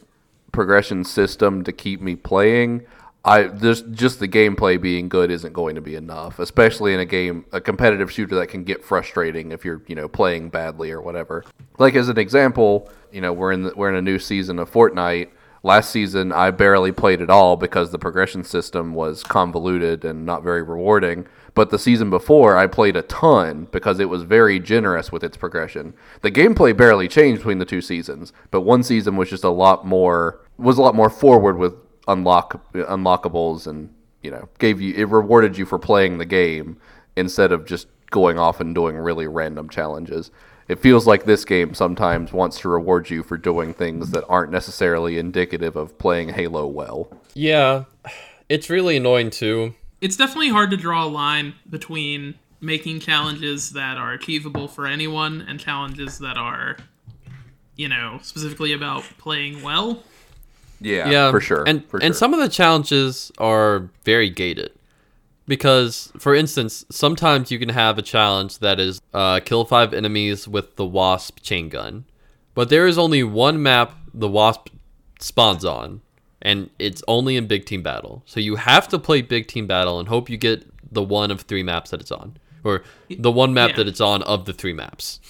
[0.53, 2.87] progression system to keep me playing,
[3.27, 7.05] I just just the gameplay being good isn't going to be enough, especially in a
[7.05, 11.03] game a competitive shooter that can get frustrating if you're, you know, playing badly or
[11.03, 11.45] whatever.
[11.77, 14.71] Like as an example, you know, we're in the, we're in a new season of
[14.71, 15.31] Fortnite.
[15.65, 20.45] Last season I barely played at all because the progression system was convoluted and not
[20.45, 21.27] very rewarding.
[21.55, 25.37] But the season before I played a ton because it was very generous with its
[25.37, 25.95] progression.
[26.21, 29.85] The gameplay barely changed between the two seasons, but one season was just a lot
[29.85, 31.75] more was a lot more forward with
[32.09, 33.93] unlock unlockables and
[34.23, 36.77] you know gave you it rewarded you for playing the game
[37.17, 40.31] instead of just going off and doing really random challenges.
[40.69, 44.51] It feels like this game sometimes wants to reward you for doing things that aren't
[44.51, 47.09] necessarily indicative of playing Halo well.
[47.35, 47.85] Yeah.
[48.49, 49.75] It's really annoying too.
[50.01, 55.45] It's definitely hard to draw a line between making challenges that are achievable for anyone
[55.49, 56.77] and challenges that are,
[57.77, 60.03] you know, specifically about playing well.
[60.81, 61.65] Yeah, yeah, for sure.
[61.67, 62.19] And for and sure.
[62.19, 64.73] some of the challenges are very gated
[65.47, 70.47] because, for instance, sometimes you can have a challenge that is uh, kill five enemies
[70.49, 72.05] with the wasp chain gun,
[72.55, 74.69] but there is only one map the wasp
[75.21, 76.01] spawns on,
[76.43, 78.23] and it's only in big team battle.
[78.27, 81.43] So you have to play big team battle and hope you get the one of
[81.43, 83.77] three maps that it's on, or the one map Yeah.
[83.77, 85.21] that it's on of the three maps.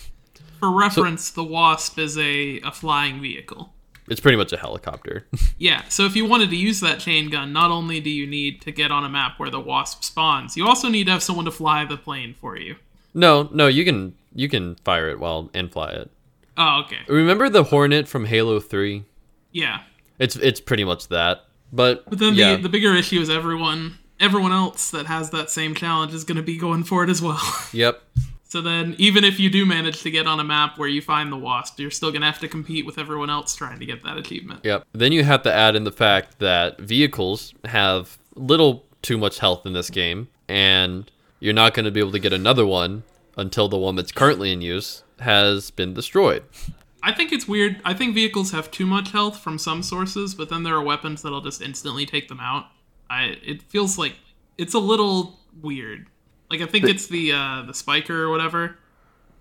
[0.61, 3.75] For reference, the Wasp is a, a flying vehicle.
[4.09, 5.27] It's pretty much a helicopter.
[5.59, 8.61] Yeah, so if you wanted to use that chain gun, not only do you need
[8.61, 11.47] to get on a map where the Wasp spawns, you also need to have someone
[11.47, 12.77] to fly the plane for you.
[13.15, 16.11] no, no, you can you can fire it while and fly it.
[16.59, 16.99] Oh, okay.
[17.09, 19.05] Remember the Hornet from Halo 3?
[19.53, 19.81] Yeah.
[20.19, 21.45] It's it's pretty much that.
[21.73, 25.51] But, But then yeah, the, the bigger issue is everyone everyone else that has that
[25.51, 27.41] same challenge is going to be going for it as well.
[27.73, 28.03] yep.
[28.49, 31.33] So then, even if you do manage to get on a map where you find
[31.33, 34.17] the wasp, you're still gonna have to compete with everyone else trying to get that
[34.17, 34.61] achievement.
[34.65, 34.85] Yep.
[34.93, 39.67] Then you have to add in the fact that vehicles have little too much health
[39.67, 43.03] in this game, and you're not going to be able to get another one
[43.37, 46.43] until the one that's currently in use has been destroyed.
[47.03, 47.81] I think it's weird.
[47.85, 51.23] I think vehicles have too much health from some sources, but then there are weapons
[51.23, 52.67] that'll just instantly take them out.
[53.09, 54.17] I it feels like
[54.59, 56.07] it's a little weird.
[56.51, 58.77] Like I think it's the uh, the spiker or whatever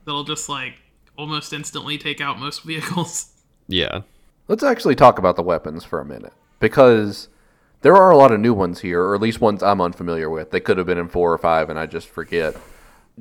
[0.05, 0.75] that'll just like
[1.17, 3.31] almost instantly take out most vehicles.
[3.67, 4.01] Yeah.
[4.47, 7.29] Let's actually talk about the weapons for a minute because
[7.81, 10.51] there are a lot of new ones here, or at least ones I'm unfamiliar with.
[10.51, 12.55] They could have been in four or five, and I just forget.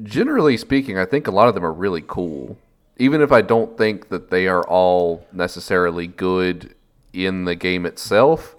[0.02, 2.58] Generally speaking, I think a lot of them are really cool.
[2.98, 6.74] Even if I don't think that they are all necessarily good
[7.12, 8.54] in the game itself,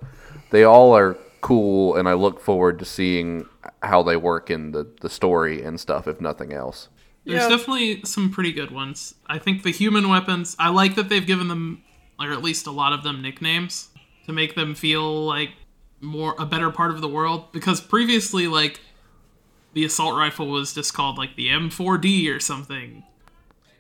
[0.49, 3.45] they all are cool, and I look forward to seeing
[3.85, 6.89] how they work in the, the story and stuff, if nothing else.
[7.25, 7.49] There's Yeah.
[7.49, 9.15] definitely some pretty good ones.
[9.27, 11.81] I think the human weapons, I like that they've given them,
[12.19, 13.89] or at least a lot of them, nicknames
[14.25, 15.51] to make them feel like
[16.01, 17.51] more a better part of the world.
[17.51, 18.79] Because previously, like
[19.73, 23.03] the assault rifle was just called like the M4D or something.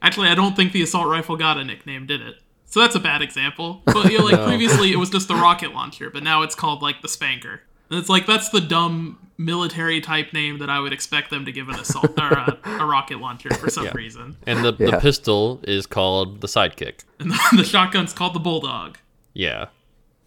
[0.01, 2.35] Actually, I don't think the assault rifle got a nickname, did it?
[2.65, 3.81] So that's a bad example.
[3.85, 4.47] But you know, like No.
[4.47, 7.61] previously, it was just the rocket launcher, but now it's called like the Spanker.
[7.89, 11.51] And it's like that's the dumb military type name that I would expect them to
[11.51, 13.91] give an assault or a, a rocket launcher for some Yeah.
[13.93, 14.37] reason.
[14.47, 14.91] And the, Yeah.
[14.91, 17.01] the pistol is called the sidekick.
[17.19, 18.97] And the, the shotgun's called the Bulldog.
[19.33, 19.67] Yeah.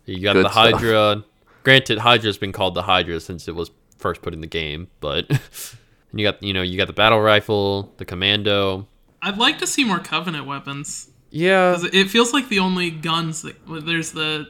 [0.04, 0.72] You got Good the stuff.
[0.74, 1.24] Hydra.
[1.64, 5.26] Granted, Hydra's been called the Hydra since it was first put in the game, but
[5.30, 5.40] and
[6.14, 8.86] you got you know you got the battle rifle, the commando.
[9.20, 11.10] I'd like to see more Covenant weapons.
[11.30, 14.46] Yeah, it feels like the only guns that well, there's the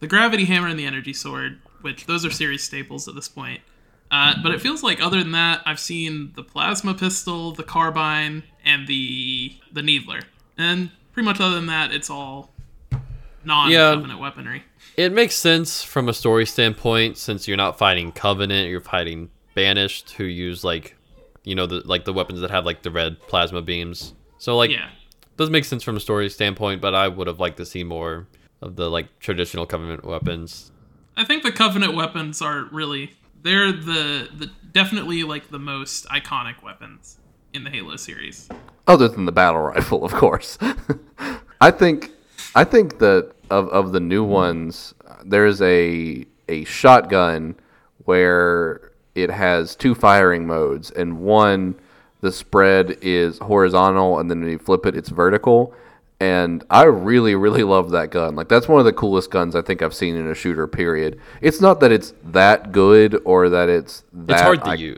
[0.00, 3.60] the gravity hammer and the energy sword, which those are series staples at this point.
[4.10, 8.42] Uh, but it feels like other than that, I've seen the plasma pistol, the carbine,
[8.64, 10.20] and the the needler,
[10.58, 12.50] and pretty much other than that, it's all
[13.44, 14.64] non-covenant weaponry.
[14.96, 20.12] it makes sense from a story standpoint since you're not fighting Covenant, you're fighting Banished,
[20.12, 20.96] who use like
[21.44, 24.14] you know the like the weapons that have like the red plasma beams.
[24.38, 24.88] So like Yeah,
[25.36, 28.26] does make sense from a story standpoint, but I would have liked to see more
[28.62, 30.70] of the like traditional Covenant weapons.
[31.16, 36.62] I think the covenant weapons are really they're the the definitely like the most iconic
[36.62, 37.18] weapons
[37.52, 38.48] in the Halo series.
[38.88, 40.58] other than the battle rifle, of course.
[41.60, 42.10] I think
[42.54, 47.56] I think that of of the new ones, there's a a shotgun
[48.04, 51.76] where it has two firing modes, and one
[52.20, 55.74] the spread is horizontal, and then when you flip it, it's vertical.
[56.20, 58.36] And I really, really love that gun.
[58.36, 60.66] Like that's one of the coolest guns I think I've seen in a shooter.
[60.66, 61.20] Period.
[61.40, 64.96] It's not that it's that good or that it's that hard to use.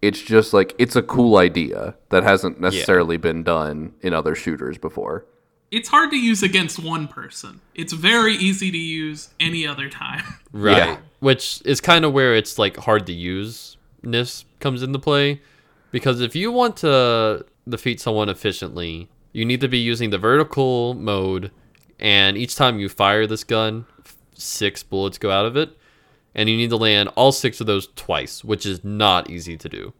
[0.00, 4.78] It's just like it's a cool idea that hasn't necessarily been done in other shooters
[4.78, 5.24] before.
[5.70, 7.60] It's hard to use against one person.
[7.74, 10.24] It's very easy to use any other time.
[10.50, 10.76] Right.
[10.78, 10.96] Yeah.
[11.20, 15.42] Which is kind of where it's like hard to use ness comes into play.
[15.90, 20.94] Because if you want to defeat someone efficiently, you need to be using the vertical
[20.94, 21.50] mode,
[21.98, 23.86] and each time you fire this gun,
[24.34, 25.76] six bullets go out of it,
[26.34, 29.68] and you need to land all six of those twice, which is not easy to
[29.68, 29.92] do.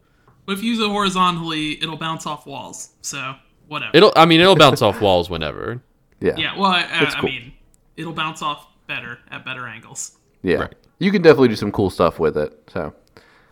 [0.45, 2.89] But if you use it horizontally, it'll bounce off walls.
[3.01, 3.35] So
[3.67, 3.91] whatever.
[3.93, 5.81] It'll, I mean, it'll bounce off walls whenever.
[6.21, 6.35] Yeah.
[6.35, 7.53] yeah, well, I, I, It's I mean,
[7.95, 10.17] it'll bounce off better at better angles.
[10.43, 10.57] Yeah.
[10.57, 10.75] Right.
[10.97, 12.61] You can definitely do some cool stuff with it.
[12.73, 12.93] So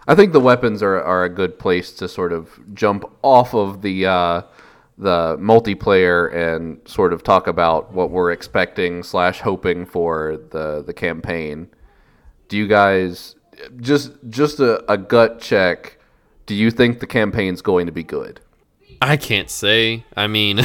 [0.05, 3.81] I think the weapons are, are a good place to sort of jump off of
[3.83, 4.41] the uh,
[4.97, 10.93] the multiplayer and sort of talk about what we're expecting slash hoping for the the
[10.93, 11.69] campaign.
[12.47, 13.35] Do you guys
[13.79, 15.99] just just a, a gut check?
[16.45, 18.39] Do you think the campaign's going to be good?
[19.01, 20.05] I can't say.
[20.15, 20.61] I mean,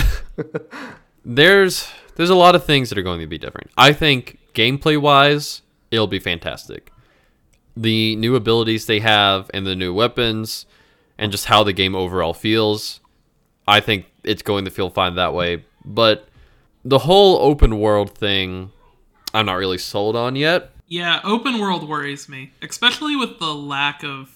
[1.25, 3.71] there's there's a lot of things that are going to be different.
[3.77, 6.91] I think gameplay wise, it'll be fantastic.
[7.77, 10.67] The new abilities they have and the new weapons
[11.19, 13.01] and just how the game overall feels,
[13.67, 15.65] I think it's going to feel fine that way.
[15.85, 16.29] But
[16.85, 18.71] the whole open world thing,
[19.35, 20.71] I'm not really sold on yet.
[20.89, 24.31] Yeah, open world worries me, especially with the lack of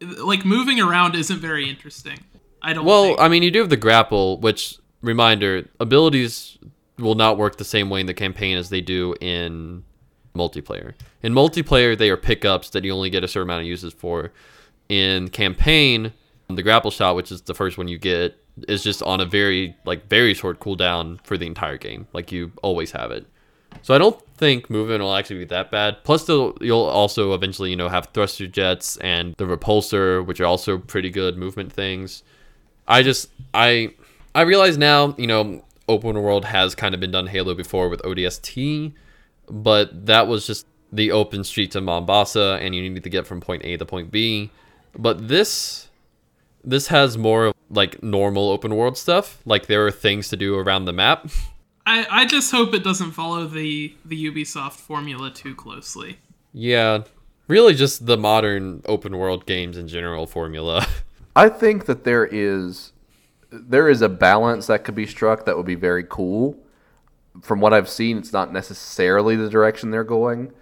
[0.00, 2.18] like moving around isn't very interesting.
[2.62, 3.20] I don't Well, think.
[3.20, 6.58] I mean, you do have the grapple, which reminder abilities
[6.98, 9.84] will not work the same way in the campaign as they do in
[10.34, 10.94] multiplayer.
[11.22, 14.32] In multiplayer, they are pickups that you only get a certain amount of uses for.
[14.88, 16.12] In campaign,
[16.48, 18.36] the grapple shot, which is the first one you get,
[18.68, 22.06] is just on a very like very short cooldown for the entire game.
[22.12, 23.26] Like you always have it.
[23.82, 26.04] So I don't think movement will actually be that bad.
[26.04, 30.78] Plus, you'll also eventually, you know, have thruster jets and the repulsor, which are also
[30.78, 32.22] pretty good movement things.
[32.86, 33.94] I just I
[34.34, 38.02] I realize now, you know, open world has kind of been done Halo before with
[38.02, 38.92] ODST,
[39.48, 43.40] but that was just the open streets of Mombasa and you needed to get from
[43.40, 44.50] point A to point B.
[44.96, 45.88] But this
[46.64, 49.40] this has more like normal open world stuff.
[49.44, 51.28] Like there are things to do around the map.
[51.86, 56.18] I, I just hope it doesn't follow the the Ubisoft formula too closely.
[56.52, 57.02] Yeah,
[57.48, 60.86] really just the modern open world games in general formula.
[61.36, 62.92] I think that there is
[63.50, 66.58] there is a balance that could be struck that would be very cool.
[67.42, 70.52] From what I've seen, it's not necessarily the direction they're going.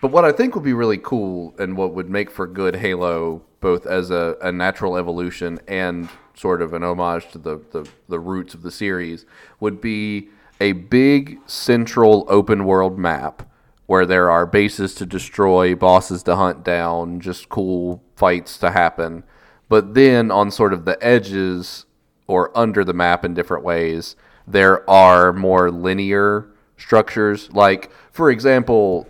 [0.00, 3.42] But what I think would be really cool and what would make for good Halo,
[3.60, 8.20] both as a, a natural evolution and sort of an homage to the, the, the
[8.20, 9.26] roots of the series,
[9.58, 10.28] would be
[10.60, 13.42] a big central open world map
[13.86, 19.24] where there are bases to destroy, bosses to hunt down, just cool fights to happen.
[19.68, 21.86] But then on sort of the edges
[22.26, 24.14] or under the map in different ways,
[24.46, 27.50] there are more linear structures.
[27.52, 29.08] Like, for example,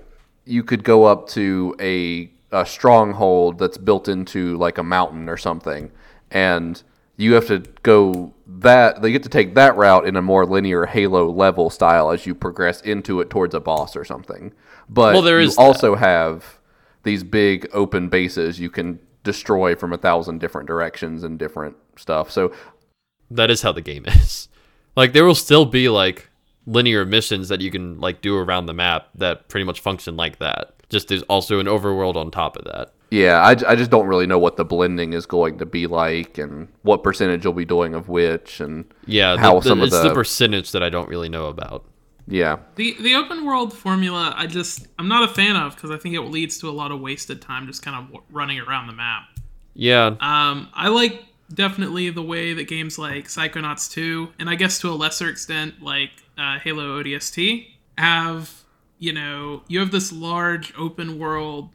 [0.49, 5.37] you could go up to a, a stronghold that's built into like a mountain or
[5.37, 5.91] something,
[6.31, 6.83] and
[7.17, 10.87] you have to go that they get to take that route in a more linear
[10.87, 14.53] Halo level style as you progress into it towards a boss or something.
[14.89, 16.59] But Well, there you is also have
[17.03, 22.31] these big open bases you can destroy from a thousand different directions and different stuff.
[22.31, 22.53] So
[23.31, 24.49] that is how the game is.
[24.97, 26.28] Like there will still be like
[26.69, 30.39] linear missions that you can like do around the map that pretty much function like
[30.39, 30.75] that.
[30.91, 32.93] Just there's also an overworld on top of that.
[33.11, 36.37] Yeah, I, I just don't really know what the blending is going to be like
[36.37, 39.87] and what percentage you'll be doing of which and Yeah, the, how the- some of
[39.89, 41.85] it's the, the, percentage that I don't really know about.
[42.27, 45.97] yeah The the open world formula, I just I'm not a fan of because I
[45.97, 48.89] think it leads to a lot of wasted time just kind of w- running around
[48.89, 49.23] the map.
[49.75, 54.79] Yeah, Um, I like definitely the way that games like Psychonauts 2, and I guess
[54.81, 58.63] to a lesser extent like uh, Halo ODST, have
[58.99, 61.71] you know you have this large open world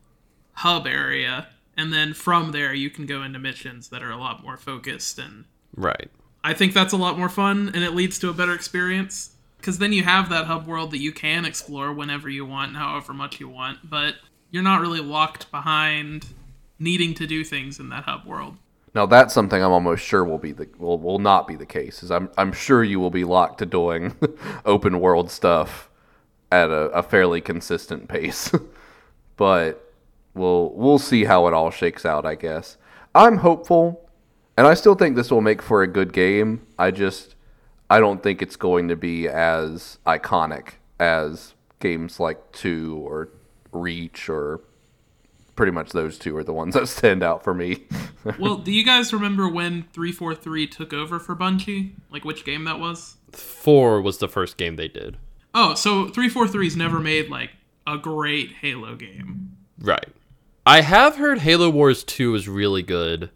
[0.53, 4.43] hub area, and then from there you can go into missions that are a lot
[4.43, 5.45] more focused and
[5.75, 6.09] right.
[6.43, 9.29] I think that's a lot more fun and it leads to a better experience.
[9.57, 12.77] Because then you have that hub world that you can explore whenever you want and
[12.77, 14.15] however much you want, but
[14.51, 16.25] you're not really locked behind
[16.77, 18.57] needing to do things in that hub world.
[18.95, 22.03] Now that's something I'm almost sure will be the will, will not be the case.
[22.03, 24.15] Is I'm I'm sure you will be locked to doing
[24.65, 25.89] open world stuff
[26.51, 28.51] at a, a fairly consistent pace.
[29.35, 29.93] but
[30.33, 32.77] we'll we'll see how it all shakes out, I guess.
[33.15, 34.09] I'm hopeful
[34.57, 36.65] and I still think this will make for a good game.
[36.77, 37.35] I just
[37.89, 43.29] I don't think it's going to be as iconic as games like 2 or
[43.71, 44.61] Reach or
[45.55, 47.83] pretty much those two are the ones that stand out for me.
[48.39, 51.91] well, do you guys remember when 343 took over for Bungie?
[52.11, 53.17] Like which game that was?
[53.31, 55.17] Four was the first game they did.
[55.53, 57.51] Oh, so 343's never made like
[57.85, 59.55] a great Halo game.
[59.79, 60.07] Right.
[60.65, 63.29] I have heard Halo Wars 2 is really good,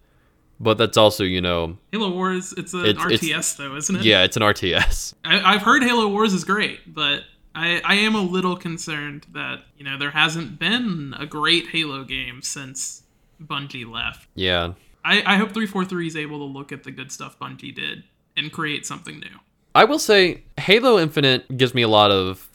[0.59, 4.05] but that's also, you know, Halo Wars, it's an It's- it's- RTS though, isn't it?
[4.05, 5.13] yeah, it's an RTS.
[5.25, 7.23] I, I've heard Halo Wars is great, but
[7.57, 12.03] I, I am a little concerned that you know there hasn't been a great Halo
[12.03, 13.01] game since
[13.41, 14.27] Bungie left.
[14.35, 14.73] Yeah.
[15.03, 18.03] I, I hope 343 is able to look at the good stuff Bungie did
[18.35, 19.39] and create something new.
[19.73, 22.49] I will say Halo Infinite gives me a lot of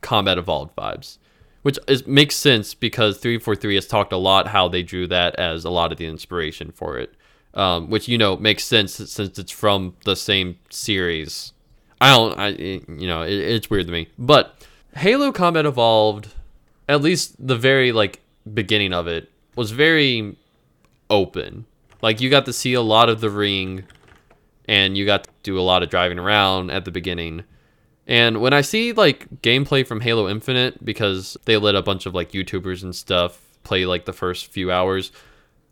[0.00, 1.18] Combat Evolved vibes,
[1.62, 5.64] which is, makes sense because 343 has talked a lot how they drew that as
[5.64, 7.14] a lot of the inspiration for it,
[7.54, 11.52] um, which you know makes sense since it's from the same series.
[12.00, 16.28] I don't, I you know, it, it's weird to me, but Halo Combat Evolved,
[16.88, 18.20] at least the very like
[18.52, 20.36] beginning of it was very
[21.10, 21.66] open.
[22.02, 23.84] Like you got to see a lot of the ring
[24.66, 27.44] and you got to do a lot of driving around at the beginning.
[28.06, 32.14] And when I see like gameplay from Halo Infinite, because they let a bunch of
[32.14, 35.10] like YouTubers and stuff play like the first few hours,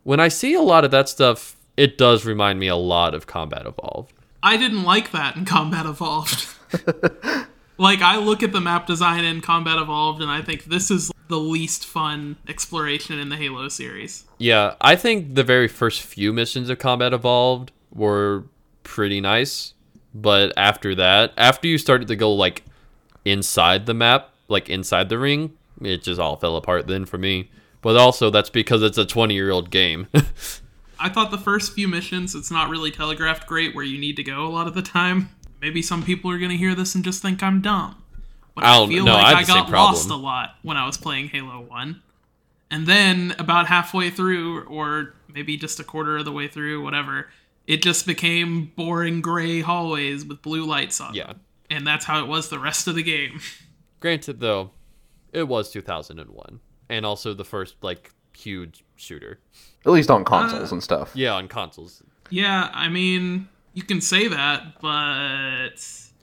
[0.03, 3.27] when I see a lot of that stuff, it does remind me a lot of
[3.27, 4.13] Combat Evolved.
[4.41, 6.47] I didn't like that in Combat Evolved.
[7.77, 11.11] like I look at the map design in Combat Evolved and I think this is
[11.27, 14.25] the least fun exploration in the Halo series.
[14.37, 18.45] Yeah, I think the very first few missions of Combat Evolved were
[18.83, 19.73] pretty nice,
[20.13, 22.63] but after that, after you started to go like
[23.25, 27.49] inside the map, like inside the ring, it just all fell apart then for me.
[27.81, 30.07] But also that's because it's a 20-year-old game.
[30.99, 34.23] I thought the first few missions, it's not really telegraphed great where you need to
[34.23, 35.29] go a lot of the time.
[35.61, 38.01] Maybe some people are going to hear this and just think I'm dumb.
[38.55, 40.85] But I I, don't- feel no, like I I, got lost a lot when I
[40.85, 42.01] was playing Halo 1.
[42.69, 47.29] And then about halfway through, or maybe just a quarter of the way through, whatever,
[47.65, 51.13] it just became boring gray hallways with blue lights on.
[51.13, 51.33] Yeah.
[51.69, 53.39] And that's how it was the rest of the game.
[53.99, 54.71] Granted, though,
[55.33, 59.39] it was 2001, and also the first like huge shooter.
[59.85, 61.11] At least on consoles uh, and stuff.
[61.13, 62.03] Yeah, on consoles.
[62.29, 65.77] Yeah, I mean, you can say that, but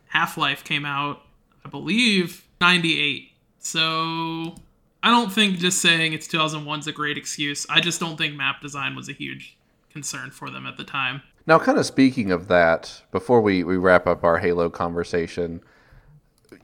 [0.09, 1.23] Half Life came out,
[1.65, 3.31] I believe, 98.
[3.59, 4.55] So
[5.03, 7.67] I don't think just saying it's 2001 is a great excuse.
[7.71, 9.57] I just don't think map design was a huge
[9.91, 11.23] concern for them at the time.
[11.47, 15.63] Now, kind of speaking of that, before we, we wrap up our Halo conversation,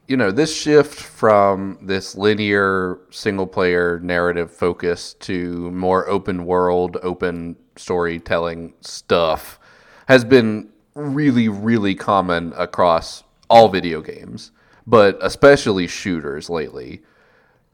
[0.07, 6.97] you know, this shift from this linear single player narrative focus to more open world,
[7.03, 9.59] open storytelling stuff
[10.07, 14.51] has been really, really common across all video games,
[14.87, 17.03] but especially shooters lately.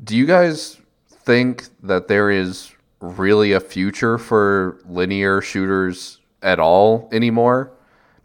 [0.03, 7.09] Do you guys think that there is really a future for linear shooters at all
[7.13, 7.73] anymore?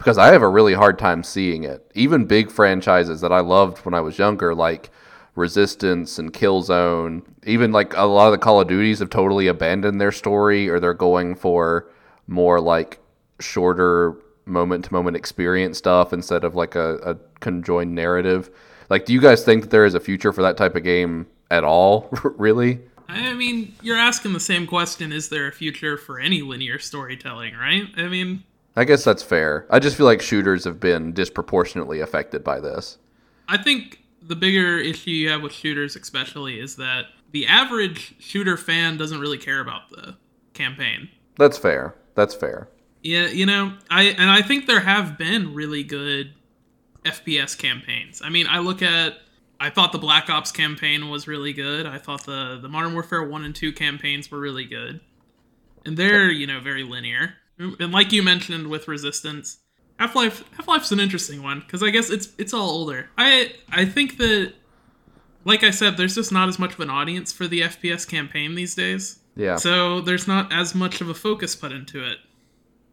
[0.02, 1.90] Because I have a really hard time seeing it.
[1.94, 4.90] Even big franchises that I loved when I was younger, like
[5.36, 10.02] Resistance and Killzone, even like a lot of the Call of Duties have totally abandoned
[10.02, 11.88] their story or they're going for
[12.28, 13.00] more like
[13.40, 18.50] shorter moment to moment experience stuff instead of like a, a conjoined narrative.
[18.90, 21.28] Like, do you guys think that there is a future for that type of game
[21.50, 22.80] at all, really?
[23.08, 27.56] I mean, you're asking the same question is there a future for any linear storytelling,
[27.56, 27.88] right?
[27.98, 28.44] I mean,
[28.76, 29.66] I guess that's fair.
[29.70, 32.98] I just feel like shooters have been disproportionately affected by this.
[33.48, 38.56] I think the bigger issue you have with shooters, especially, is that the average shooter
[38.58, 40.16] fan doesn't really care about the
[40.54, 41.10] campaign.
[41.38, 41.96] That's fair.
[42.16, 42.70] That's fair.
[43.04, 46.34] Yeah, you know, I and I think there have been really good
[47.04, 48.22] FPS campaigns.
[48.24, 49.16] I mean, I look at
[49.60, 51.86] I thought the Black Ops campaign was really good.
[51.86, 55.02] I thought the the Modern Warfare 1 and 2 campaigns were really good.
[55.84, 57.34] And they're, you know, very linear.
[57.80, 59.58] And like you mentioned with Resistance,
[59.98, 63.10] Half-Life Half-Life's an interesting one cuz I guess it's it's all older.
[63.18, 64.54] I I think that
[65.44, 68.56] like I said, there's just not as much of an audience for the FPS campaign
[68.56, 69.20] these days.
[69.36, 69.56] Yeah.
[69.56, 72.18] So there's not as much of a focus put into it.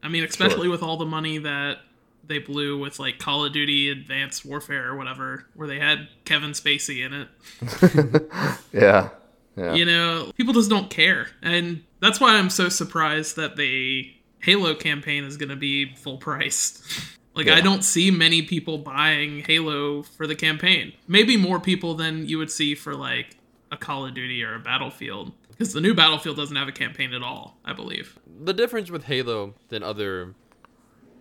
[0.02, 1.78] I mean, especially with all the money that
[2.24, 6.50] they blew with like Call of Duty Advanced Warfare or whatever, where they had Kevin
[6.52, 8.58] Spacey in it.
[8.72, 9.10] yeah.
[9.56, 9.74] Yeah.
[9.74, 11.28] You know, people just don't care.
[11.42, 14.08] And that's why I'm so surprised that the
[14.40, 16.82] Halo campaign is going to be full priced.
[17.34, 17.54] like, Yeah.
[17.56, 20.92] I don't see many people buying Halo for the campaign.
[21.06, 23.36] Maybe more people than you would see for like
[23.70, 25.32] a Call of Duty or a Battlefield.
[25.50, 28.18] Because the new Battlefield doesn't have a campaign at all, I believe.
[28.44, 30.34] The difference with Halo than other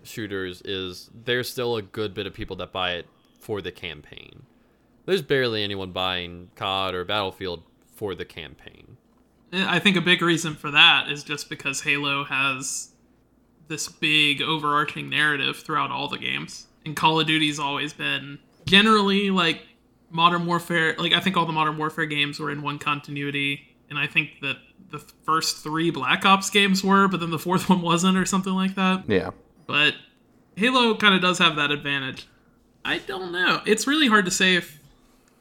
[0.04, 3.06] shooters is there's still a good bit of people that buy it
[3.40, 4.42] for the campaign.
[5.06, 7.64] There's barely anyone buying COD or Battlefield
[7.94, 8.96] for the campaign.
[9.52, 12.90] Eh, I think a big reason for that is just because Halo has
[13.68, 16.66] this big overarching narrative throughout all the games.
[16.84, 19.62] And Call of Duty's always been generally like
[20.10, 23.98] Modern Warfare, like I think all the Modern Warfare games were in one continuity, and
[23.98, 24.56] I think that
[24.90, 28.54] the first 3 Black Ops games were, but then the fourth one wasn't or something
[28.54, 29.04] like that.
[29.06, 29.30] Yeah.
[29.66, 29.94] But
[30.56, 32.26] Halo kind of does have that advantage.
[32.84, 33.60] I don't know.
[33.66, 34.78] It's really hard to say if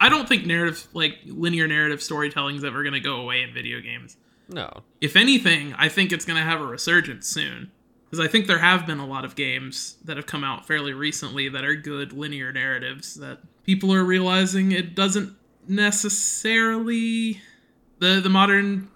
[0.01, 3.53] I don't think narrative like linear narrative storytelling is ever going to go away in
[3.53, 4.17] video games
[4.49, 4.83] No.
[4.99, 7.71] if anything, I think it's going to have a resurgence soon.
[8.09, 10.93] Because I think there have been a lot of games that have come out fairly
[10.93, 15.35] recently that are good linear narratives that people are realizing it doesn't
[15.67, 17.41] necessarily
[17.99, 18.89] the the modern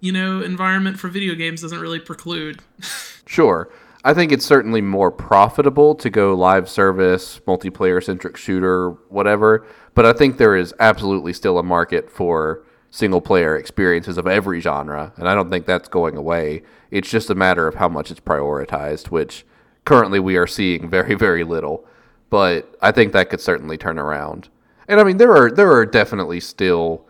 [0.00, 2.60] you know environment for video games doesn't really preclude.
[3.24, 3.70] Sure.
[4.04, 9.64] I think it's certainly more profitable to go live service, multiplayer centric shooter, whatever.
[9.94, 14.60] But I think there is absolutely still a market for single player experiences of every
[14.60, 15.12] genre.
[15.16, 16.62] And I don't think that's going away.
[16.90, 19.44] It's just a matter of how much it's prioritized, which
[19.86, 21.86] currently we are seeing very, very little.
[22.28, 24.50] But I think that could certainly turn around.
[24.86, 27.06] And I mean, there are there are definitely still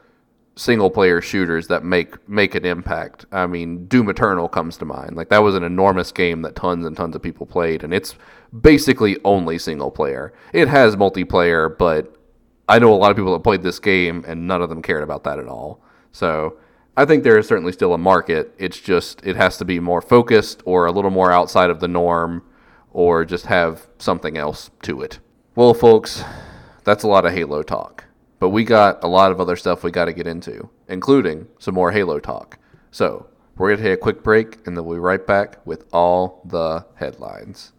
[0.54, 3.26] single player shooters that make make an impact.
[3.32, 5.16] I mean, Doom Eternal comes to mind.
[5.16, 8.14] Like that was an enormous game that tons and tons of people played and it's
[8.60, 10.32] basically only single player.
[10.52, 12.21] It has multiplayer, but
[12.68, 15.02] I know a lot of people that played this game and none of them cared
[15.02, 15.82] about that at all.
[16.12, 16.58] So,
[16.94, 18.54] I think there is certainly still a market.
[18.58, 21.88] It's just it has to be more focused or a little more outside of the
[21.88, 22.44] norm
[22.90, 25.18] or just have something else to it.
[25.54, 26.22] Well, folks,
[26.84, 28.04] that's a lot of Halo talk.
[28.38, 31.74] But we got a lot of other stuff we got to get into, including some
[31.74, 32.58] more Halo talk.
[32.90, 35.86] So, we're going to take a quick break and then we'll be right back with
[35.92, 37.72] all the headlines.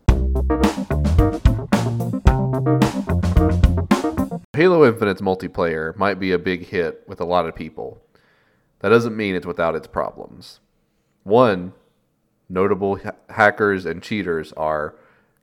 [4.55, 7.99] Halo Infinite's multiplayer might be a big hit with a lot of people.
[8.81, 10.59] That doesn't mean it's without its problems.
[11.23, 11.73] One,
[12.49, 14.93] notable ha- hackers and cheaters are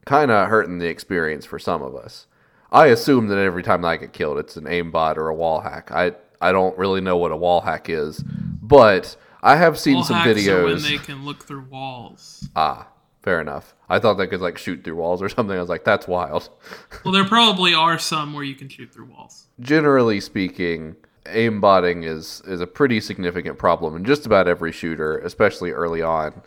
[0.06, 2.28] kind of hurting the experience for some of us.
[2.70, 5.90] I assume that every time I get killed, it's an aimbot or a wall hack.
[5.90, 8.22] I I don't really know what a wall hack is,
[8.62, 10.64] but I have seen Wall some videos.
[10.64, 12.48] when they can look through walls.
[12.54, 12.86] Ah,
[13.22, 13.74] fair enough.
[13.88, 15.56] I thought they could like shoot through walls or something.
[15.56, 16.48] I was like, that's wild.
[17.04, 19.46] Well, there probably are some where you can shoot through walls.
[19.58, 25.70] Generally speaking, aimbotting is is a pretty significant problem in just about every shooter, especially
[25.70, 26.42] early on.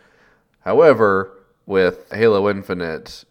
[0.61, 1.31] However,
[1.65, 3.25] with Halo Infinite,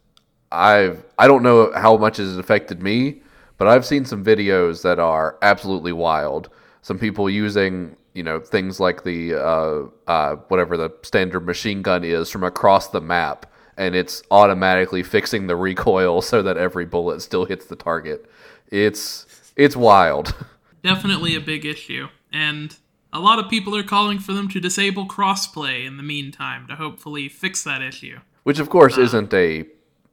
[0.51, 3.23] I've I don't know how much it has affected me,
[3.57, 6.49] but I've seen some videos that are absolutely wild.
[6.83, 12.05] Some people using you know things like the uh, uh, whatever the standard machine gun
[12.05, 13.47] is from across the map,
[13.77, 18.27] and it's automatically fixing the recoil so that every bullet still hits the target.
[18.71, 20.35] It's it's wild.
[20.83, 22.09] Definitely a big issue.
[22.33, 22.77] And
[23.13, 26.77] a lot of people are calling for them to disable crossplay in the meantime to
[26.77, 28.19] hopefully fix that issue.
[28.45, 29.65] which of course isn't a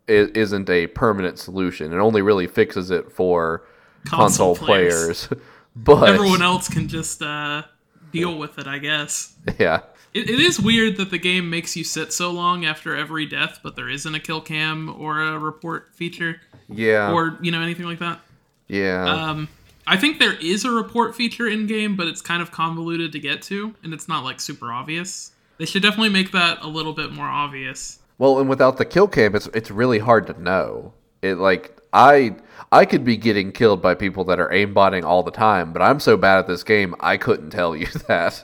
[0.07, 1.93] isn't a permanent solution.
[1.93, 3.63] It only really fixes it for
[4.05, 5.27] console, Console players.
[5.27, 5.43] players.
[5.75, 7.63] but Everyone else can just uh,
[8.11, 9.33] deal with it, I guess.
[9.59, 9.81] yeah,
[10.13, 13.59] It, it is weird that the game makes you sit so long after every death,
[13.63, 17.85] but there isn't a kill cam or a report feature yeah, or you know anything
[17.85, 18.19] like that.
[18.67, 19.03] yeah.
[19.05, 19.49] Um,
[19.87, 23.19] I think there is a report feature in game, but it's kind of convoluted to
[23.19, 25.31] get to, and it's not like super obvious.
[25.57, 27.99] They should definitely make that a little bit more obvious.
[28.19, 30.93] well, and without the kill cam, it's it's really hard to know.
[31.21, 32.35] It like I
[32.71, 35.99] I could be getting killed by people that are aimbotting all the time, but I'm
[35.99, 38.43] so bad at this game, I couldn't tell you that.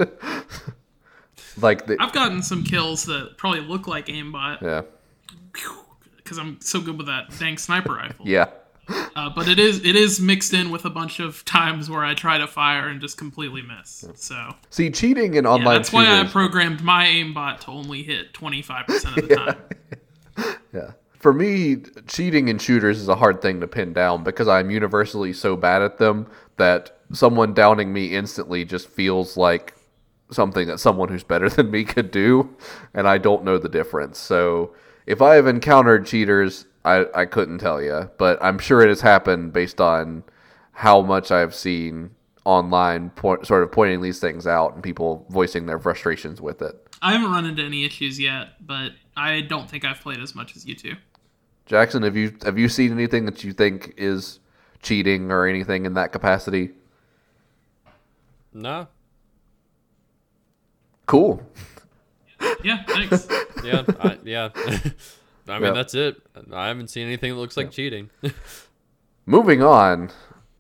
[1.62, 4.82] like the, I've gotten some kills that probably look like aimbot yeah,
[6.18, 8.28] because I'm so good with that dang sniper rifle.
[8.28, 8.50] yeah.
[9.16, 12.14] Uh, but it is it is mixed in with a bunch of times where I
[12.14, 14.06] try to fire and just completely miss.
[14.14, 18.34] So See, cheating in yeah, online that's why I programmed my aimbot to only hit
[18.34, 19.36] 25% of the
[20.38, 20.56] time.
[20.72, 20.92] Yeah.
[21.26, 25.34] For me, cheating in shooters is a hard thing to pin down because I'm universally
[25.34, 29.74] so bad at them that someone downing me instantly just feels like
[30.30, 32.56] something that someone who's better than me could do,
[32.94, 34.20] and I don't know the difference.
[34.20, 34.76] So
[35.08, 39.02] if I have encountered cheaters, I, I couldn't tell you, but I'm sure it has
[39.02, 40.24] happened based on
[40.74, 42.12] how much I've seen
[42.44, 46.76] online, po- sort of pointing these things out and people voicing their frustrations with it.
[47.02, 50.56] I haven't run into any issues yet, but I don't think I've played as much
[50.56, 50.94] as you two.
[51.66, 54.40] Jackson, have you have you seen anything that you think is
[54.82, 56.72] cheating or anything in that capacity?
[58.54, 58.86] Nah.
[61.06, 61.44] Cool.
[62.64, 63.28] Yeah, thanks.
[63.64, 63.84] Yeah.
[64.00, 64.50] I, yeah.
[65.48, 65.72] I mean, Yeah.
[65.74, 66.18] that's it.
[66.52, 68.10] I haven't seen anything that looks like cheating.
[69.26, 70.12] Moving on,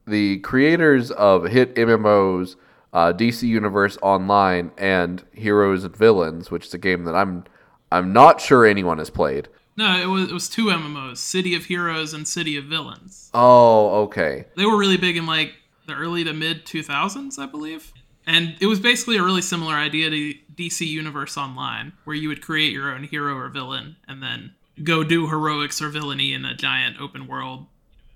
[0.07, 2.55] the creators of hit MMOs
[2.93, 7.43] uh, DC Universe Online and Heroes and Villains, which is a game that I'm
[7.91, 9.47] I'm not sure anyone has played.
[9.77, 13.29] No, it was it was two MMOs: City of Heroes and City of Villains.
[13.33, 14.45] Oh, okay.
[14.55, 15.53] They were really big in like
[15.85, 17.93] the early to mid 2000s, I believe.
[18.27, 22.41] And it was basically a really similar idea to DC Universe Online, where you would
[22.41, 24.53] create your own hero or villain and then
[24.83, 27.67] go do heroics or villainy in a giant open world,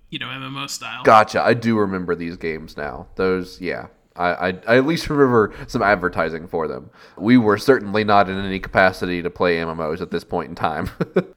[0.09, 1.03] you know, MMO style.
[1.03, 1.41] Gotcha.
[1.41, 3.07] I do remember these games now.
[3.15, 3.87] Those, yeah.
[4.19, 6.89] I, I, I at least remember some advertising for them.
[7.17, 10.89] We were certainly not in any capacity to play MMOs at this point in time.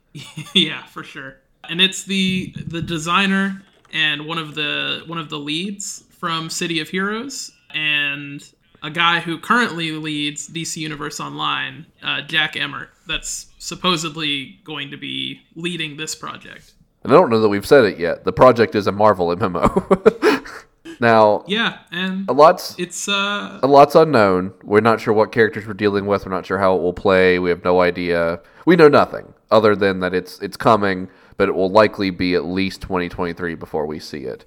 [0.55, 1.37] yeah, for sure.
[1.69, 3.63] And it's the the designer
[3.93, 8.45] and one of the one of the leads from City of Heroes and
[8.83, 14.97] a guy who currently leads DC Universe Online, uh, Jack Emmert, that's supposedly going to
[14.97, 16.75] be leading this project.
[17.05, 18.25] and I don't know that we've said it yet.
[18.25, 20.65] The project is a Marvel MMO.
[21.03, 24.55] now, Yeah, and a lot's it's uh a lot's unknown.
[24.63, 26.25] We're not sure what characters we're dealing with.
[26.25, 27.39] We're not sure how it will play.
[27.39, 28.41] We have no idea.
[28.65, 32.45] We know nothing other than that it's it's coming, but it will likely be at
[32.47, 34.47] least 2023 before we see it.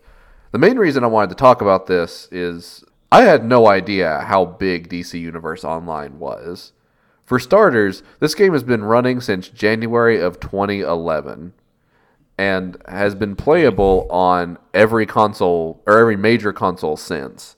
[0.51, 4.45] The main reason I wanted to talk about this is I had no idea how
[4.45, 6.71] big DC Universe Online was.
[7.23, 11.53] For starters, this game has been running since January of 2011
[12.37, 17.55] and has been playable on every console or every major console since.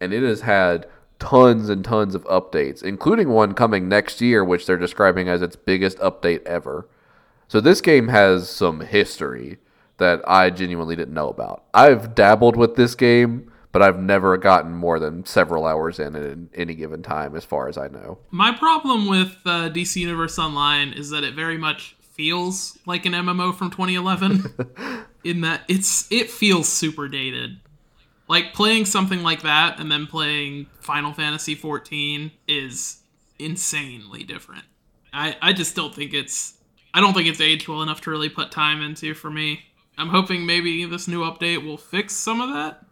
[0.00, 0.86] And it has had
[1.18, 5.56] tons and tons of updates, including one coming next year, which they're describing as its
[5.56, 6.88] biggest update ever.
[7.48, 9.58] So this game has some history
[9.98, 11.64] that I genuinely didn't know about.
[11.72, 16.38] I've dabbled with this game, but I've never gotten more than several hours in at
[16.58, 18.18] any given time, as far as I know.
[18.30, 23.12] my problem with uh, DC Universe Online is that it very much feels like an
[23.12, 24.54] MMO from 2011
[25.24, 27.58] in that it's it feels super dated.
[28.28, 33.02] Like playing something like that and then playing Final Fantasy 14 is
[33.38, 34.64] insanely different.
[35.12, 36.54] I I just don't think it's
[36.94, 39.64] I don't think it's aged well enough to really put time into for me.
[39.98, 42.84] I'm hoping maybe this new update will fix some of that.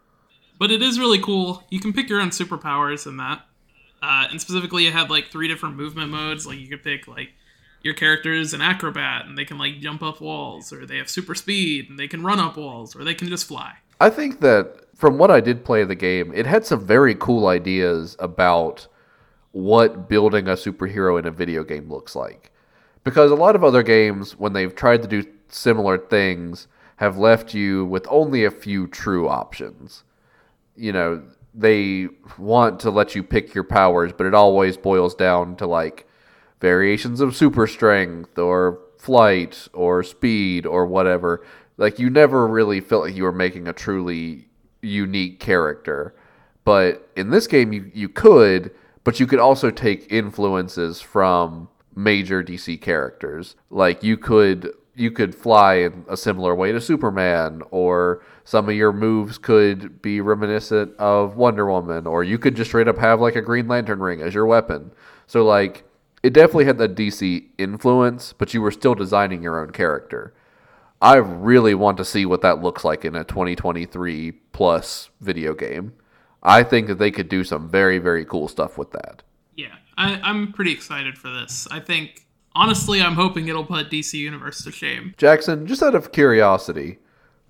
[0.59, 1.63] But it is really cool.
[1.69, 3.45] You can pick your own superpowers in that.
[4.01, 6.45] Uh, and specifically, it had like three different movement modes.
[6.45, 7.33] Like you could pick like
[7.83, 11.09] your character is an acrobat and they can like jump up walls, or they have
[11.09, 13.73] super speed and they can run up walls, or they can just fly.
[13.99, 17.47] I think that from what I did play the game, it had some very cool
[17.47, 18.87] ideas about
[19.51, 22.51] what building a superhero in a video game looks like.
[23.03, 26.67] Because a lot of other games, when they've tried to do similar things,
[26.97, 30.03] have left you with only a few true options.
[30.75, 31.23] You know,
[31.53, 32.07] they
[32.37, 36.07] want to let you pick your powers, but it always boils down to like
[36.63, 41.45] variations of super strength or flight or speed or whatever.
[41.75, 44.47] Like you never really felt like you were making a truly
[44.81, 46.15] unique character.
[46.63, 48.71] But in this game you, you could,
[49.03, 53.57] but you could also take influences from major DC characters.
[53.69, 58.75] Like you could you could fly in a similar way to Superman, or some of
[58.75, 63.19] your moves could be reminiscent of Wonder Woman, or you could just straight up have
[63.19, 64.91] like a Green Lantern ring as your weapon.
[65.27, 65.83] So like
[66.23, 70.33] it definitely had the DC influence, but you were still designing your own character.
[71.01, 75.93] I really want to see what that looks like in a 2023 plus video game.
[76.41, 79.21] I think that they could do some very, very cool stuff with that.
[79.55, 81.67] Yeah, I, I'm pretty excited for this.
[81.69, 85.13] I think, honestly, I'm hoping it'll put DC Universe to shame.
[85.17, 86.99] Jackson, just out of curiosity,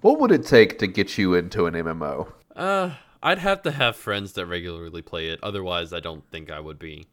[0.02, 2.34] what would it take to get you into an MMO?
[2.56, 5.40] Uh, I'd have to have friends that regularly play it.
[5.44, 7.08] Otherwise, I don't think I would be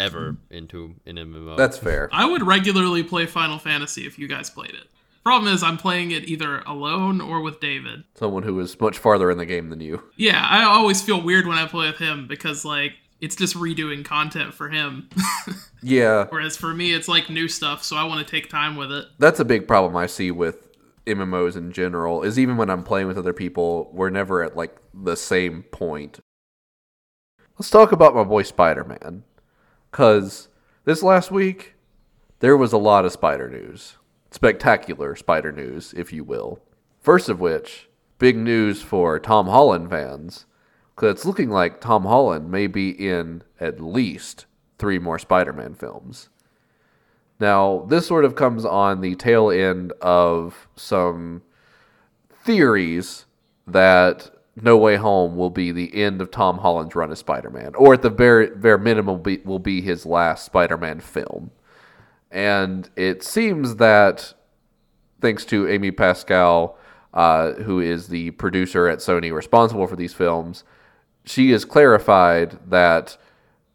[0.00, 1.56] ever into an MMO.
[1.56, 2.08] That's fair.
[2.12, 4.86] I would regularly play Final Fantasy if you guys played it.
[5.22, 8.04] Problem is, I'm playing it either alone or with David.
[8.14, 10.02] Someone who is much farther in the game than you.
[10.16, 14.02] Yeah, I always feel weird when I play with him because, like, it's just redoing
[14.04, 15.08] content for him.
[15.82, 18.92] Yeah, Whereas for me, it's like new stuff, so I want to take time with
[18.92, 19.06] it.
[19.18, 20.68] that's a big problem I see with
[21.06, 22.22] MMOs in general.
[22.22, 26.20] Is even when I'm playing with other people, we're never at like the same point.
[27.58, 29.24] Let's talk about my boy Spider Man,
[29.90, 30.48] cause
[30.84, 31.74] this last week
[32.40, 33.96] there was a lot of spider news,
[34.30, 36.60] spectacular spider news, if you will.
[37.00, 37.88] First of which,
[38.18, 40.46] big news for Tom Holland fans,
[40.94, 44.46] because it's looking like Tom Holland may be in at least
[44.78, 46.28] three more Spider Man films.
[47.38, 51.42] Now, this sort of comes on the tail end of some
[52.44, 53.24] theories
[53.66, 54.30] that
[54.62, 57.94] No Way Home will be the end of Tom Holland's run as Spider Man, or
[57.94, 61.50] at the very, very minimum, be, will be his last Spider Man film.
[62.30, 64.34] And it seems that,
[65.20, 66.78] thanks to Amy Pascal,
[67.12, 70.64] uh, who is the producer at Sony responsible for these films,
[71.24, 73.16] she has clarified that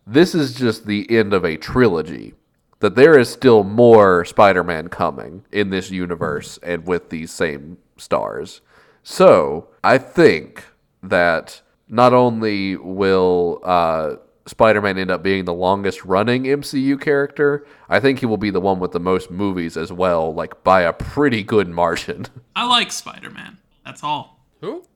[0.07, 2.33] this is just the end of a trilogy.
[2.79, 7.77] That there is still more Spider Man coming in this universe and with these same
[7.97, 8.61] stars.
[9.01, 10.63] So I think
[11.09, 14.15] that not only will uh,
[14.47, 18.49] Spider Man end up being the longest running MCU character, I think he will be
[18.49, 22.27] the one with the most movies as well, like by a pretty good margin.
[22.55, 23.57] I like Spider Man.
[23.85, 24.39] That's all.
[24.61, 24.83] Who?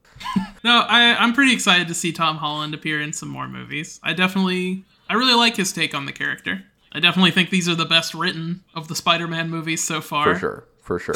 [0.66, 4.02] No, I, I'm pretty excited to see Tom Holland appear in some more movies.
[4.04, 6.66] I definitely, I really like his take on the character.
[6.92, 10.34] I definitely think these are the best written of the Spider-Man movies so far.
[10.34, 10.64] For sure.
[10.82, 11.16] For sure.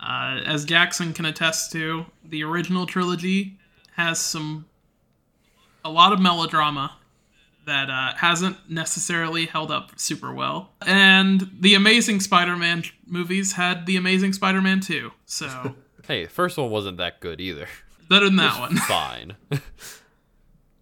[0.00, 3.58] Uh, as Jackson can attest to, the original trilogy
[3.96, 4.66] has some,
[5.84, 6.96] a lot of melodrama
[7.66, 10.70] that uh, hasn't necessarily held up super well.
[10.86, 15.74] And the Amazing Spider-Man movies had the Amazing Spider-Man 2, so
[16.06, 17.66] Hey, the first one wasn't that good either.
[18.08, 18.76] better than that one.
[18.76, 19.36] Fine.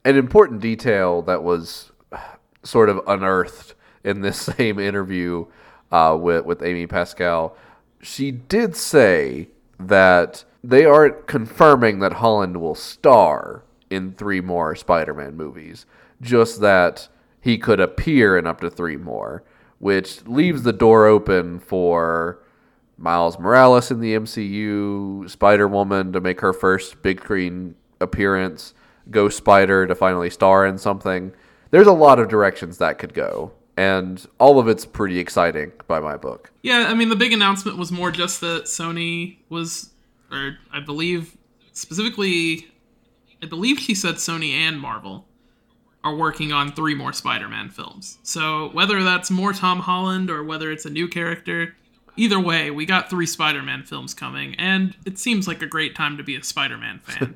[0.04, 1.90] an important detail that was
[2.62, 5.46] sort of unearthed in this same interview
[5.90, 7.56] uh, with with Amy Pascal.
[8.00, 15.36] She did say that they aren't confirming that Holland will star in three more Spider-Man
[15.36, 15.86] movies,
[16.20, 17.08] just that
[17.40, 19.44] he could appear in up to three more,
[19.78, 22.42] which leaves the door open for
[22.98, 28.74] Miles Morales in the MCU, Spider Woman to make her first big screen appearance,
[29.10, 31.32] Ghost Spider to finally star in something.
[31.70, 36.00] There's a lot of directions that could go, and all of it's pretty exciting by
[36.00, 36.50] my book.
[36.62, 39.90] Yeah, I mean, the big announcement was more just that Sony was,
[40.30, 41.36] or I believe
[41.72, 42.68] specifically,
[43.42, 45.26] I believe she said Sony and Marvel
[46.02, 48.18] are working on three more Spider Man films.
[48.22, 51.74] So whether that's more Tom Holland or whether it's a new character,
[52.16, 55.94] either way, we got three Spider Man films coming, and it seems like a great
[55.94, 57.34] time to be a Spider Man fan.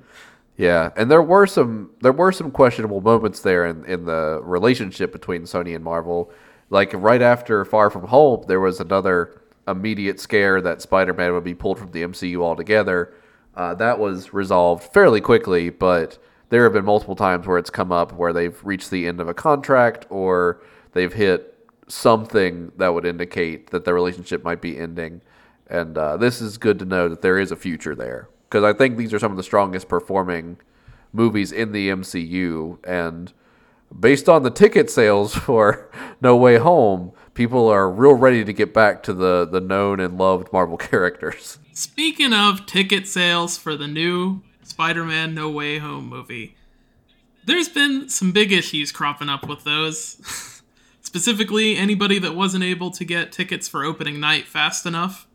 [0.60, 5.10] Yeah, and there were some there were some questionable moments there in, in the relationship
[5.10, 6.30] between Sony and Marvel.
[6.68, 11.54] Like right after Far From Home, there was another immediate scare that Spider-Man would be
[11.54, 13.14] pulled from the MCU altogether.
[13.54, 16.18] Uh, that was resolved fairly quickly, but
[16.50, 19.28] there have been multiple times where it's come up where they've reached the end of
[19.28, 20.60] a contract or
[20.92, 21.54] they've hit
[21.88, 25.22] something that would indicate that the relationship might be ending.
[25.68, 28.72] And uh, this is good to know that there is a future there because I
[28.72, 30.58] think these are some of the strongest performing
[31.12, 32.78] movies in the MCU.
[32.84, 33.32] And
[33.98, 35.88] based on the ticket sales for
[36.20, 40.18] No Way Home, people are real ready to get back to the, the known and
[40.18, 41.58] loved Marvel characters.
[41.72, 46.56] Speaking of ticket sales for the new Spider Man No Way Home movie,
[47.44, 50.62] there's been some big issues cropping up with those.
[51.02, 55.26] Specifically, anybody that wasn't able to get tickets for opening night fast enough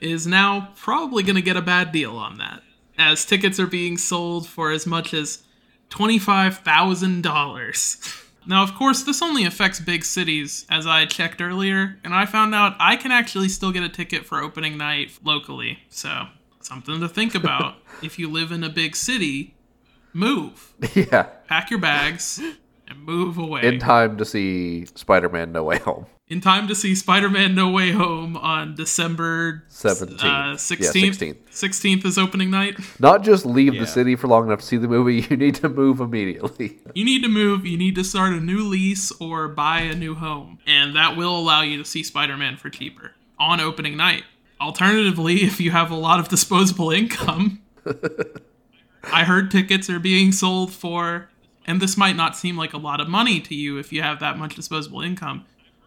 [0.00, 2.62] is now probably going to get a bad deal on that,
[2.98, 5.42] as tickets are being sold for as much as
[5.90, 8.24] $25,000.
[8.46, 12.54] Now, of course, this only affects big cities, as I checked earlier, and I found
[12.54, 15.80] out I can actually still get a ticket for opening night locally.
[15.90, 16.28] So,
[16.60, 17.74] something to think about.
[18.02, 19.54] if you live in a big city,
[20.12, 20.72] move.
[20.94, 21.24] yeah.
[21.46, 22.40] Pack your bags
[23.08, 23.62] move away.
[23.62, 26.06] In time to see Spider Man No Way Home.
[26.30, 30.22] in time to see Spider-Man: No Way Home on December 17th.
[30.22, 31.16] uh, Yeah, 16th.
[31.16, 31.36] 16th.
[31.50, 32.76] 16th is opening night.
[33.00, 33.80] Not just leave Yeah.
[33.80, 36.80] the city for long enough to see the movie, you need to move immediately.
[36.94, 40.14] You need to move, you need to start a new lease or buy a new
[40.16, 44.24] home, and that will allow you to see Spider-Man for cheaper on opening night.
[44.60, 47.62] Alternatively, if you have a lot of disposable income,
[49.10, 51.30] I heard tickets are being sold for
[51.68, 54.18] and this might not seem like a lot of money to you if you have
[54.20, 55.44] that much disposable income.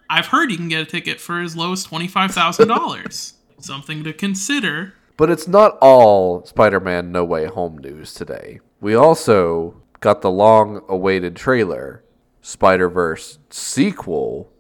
[0.08, 3.34] I've heard you can get a ticket for as low as $25,000.
[3.60, 4.94] Something to consider.
[5.18, 8.60] But it's not all Spider Man No Way Home news today.
[8.80, 12.04] We also got the long awaited trailer,
[12.42, 14.52] Spider Verse sequel,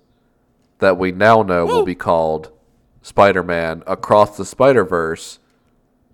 [0.79, 2.51] that we now know will be called
[3.03, 5.37] Spider Man Across the Spider Verse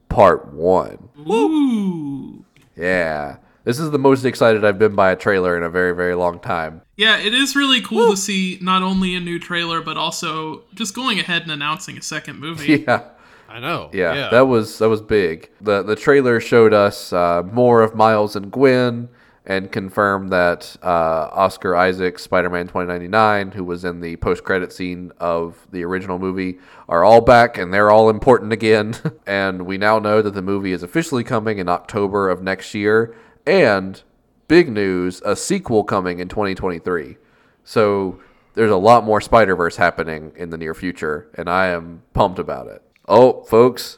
[0.10, 1.10] Part 1.
[1.30, 2.46] Ooh.
[2.76, 3.38] Yeah.
[3.68, 6.40] This is the most excited I've been by a trailer in a very, very long
[6.40, 6.84] time.
[6.96, 10.96] Yeah, it is really cool to see not only a new trailer, but also just
[10.96, 12.86] going ahead and announcing a second movie.
[12.88, 13.10] Yeah.
[13.50, 13.90] I know.
[13.92, 15.50] Yeah, that was that was big.
[15.60, 19.10] the The trailer showed us uh, more of Miles and Gwen,
[19.46, 24.16] and confirmed that uh, Oscar Isaac, Spider Man twenty ninety nine, who was in the
[24.18, 28.96] post credit scene of the original movie, are all back, and they're all important again.
[29.28, 33.14] and we now know that the movie is officially coming in October of next year,
[33.48, 34.02] and
[34.48, 37.18] big news, a sequel coming in twenty twenty three.
[37.64, 38.20] So
[38.54, 42.40] there's a lot more Spider Verse happening in the near future, and I am pumped
[42.40, 42.82] about it.
[43.08, 43.98] Oh, folks,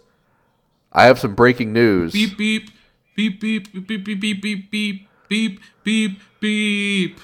[0.94, 2.14] I have some breaking news.
[2.14, 2.70] Beep beep
[3.16, 7.20] beep beep beep beep beep beep beep beep beep beep beep.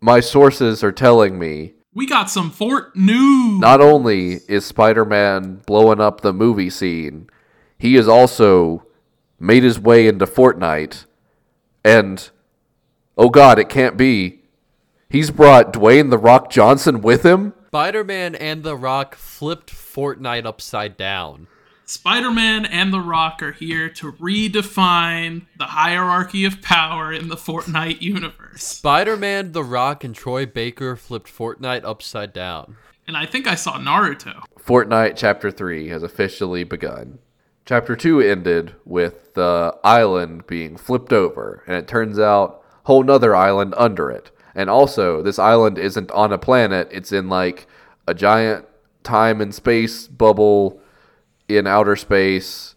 [0.00, 3.60] My sources are telling me We got some Fort news.
[3.60, 7.28] not only is Spider Man blowing up the movie scene,
[7.78, 8.86] he has also
[9.38, 11.04] made his way into Fortnite.
[11.84, 12.28] And,
[13.16, 14.40] oh god, it can't be.
[15.08, 17.54] He's brought Dwayne The Rock Johnson with him?
[17.68, 21.46] Spider Man and The Rock flipped Fortnite upside down.
[21.90, 28.00] Spider-Man and The Rock are here to redefine the hierarchy of power in the Fortnite
[28.00, 28.62] universe.
[28.62, 32.76] Spider Man, The Rock, and Troy Baker flipped Fortnite upside down.
[33.08, 34.44] And I think I saw Naruto.
[34.60, 37.18] Fortnite Chapter 3 has officially begun.
[37.64, 43.34] Chapter 2 ended with the island being flipped over, and it turns out whole nother
[43.34, 44.30] island under it.
[44.54, 47.66] And also, this island isn't on a planet, it's in like
[48.06, 48.66] a giant
[49.02, 50.80] time and space bubble
[51.48, 52.74] in outer space,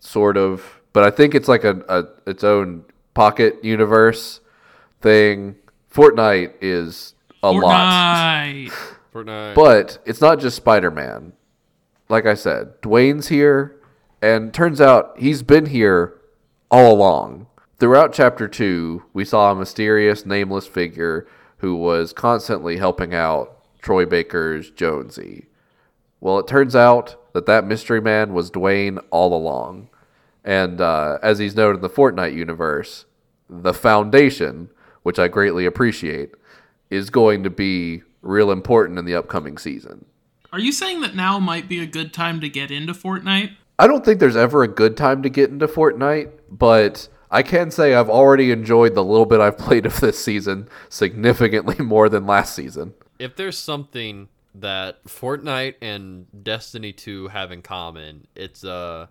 [0.00, 0.80] sort of.
[0.92, 4.40] But I think it's like a, a its own pocket universe
[5.00, 5.56] thing.
[5.92, 8.44] Fortnite is a lot.
[8.44, 8.72] Fortnite.
[9.14, 9.54] Fortnite.
[9.54, 11.34] But it's not just Spider Man.
[12.08, 13.80] Like I said, Dwayne's here,
[14.22, 16.14] and turns out he's been here
[16.70, 17.48] all along.
[17.78, 21.26] Throughout chapter two, we saw a mysterious, nameless figure
[21.58, 25.46] who was constantly helping out Troy Baker's Jonesy.
[26.20, 29.90] Well, it turns out that that mystery man was Dwayne all along.
[30.44, 33.06] And uh, as he's known in the Fortnite universe,
[33.50, 34.70] the Foundation,
[35.02, 36.32] which I greatly appreciate,
[36.90, 40.04] is going to be real important in the upcoming season.
[40.52, 43.56] Are you saying that now might be a good time to get into Fortnite?
[43.82, 47.72] I don't think there's ever a good time to get into Fortnite, but I can
[47.72, 52.24] say I've already enjoyed the little bit I've played of this season significantly more than
[52.24, 52.94] last season.
[53.18, 59.08] if there's something that Fortnite and Destiny 2 have in common, it's uh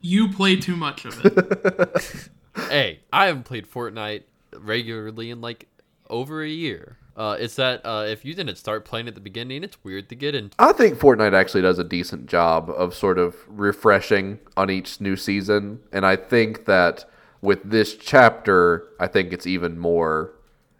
[0.00, 2.30] You play too much of it.
[2.70, 4.22] hey, I haven't played Fortnite
[4.56, 5.68] regularly in like
[6.08, 6.96] over a year.
[7.16, 10.14] Uh, it's that uh, if you didn't start playing at the beginning, it's weird to
[10.16, 10.54] get into.
[10.58, 15.16] I think Fortnite actually does a decent job of sort of refreshing on each new
[15.16, 17.04] season, and I think that
[17.40, 20.32] with this chapter, I think it's even more.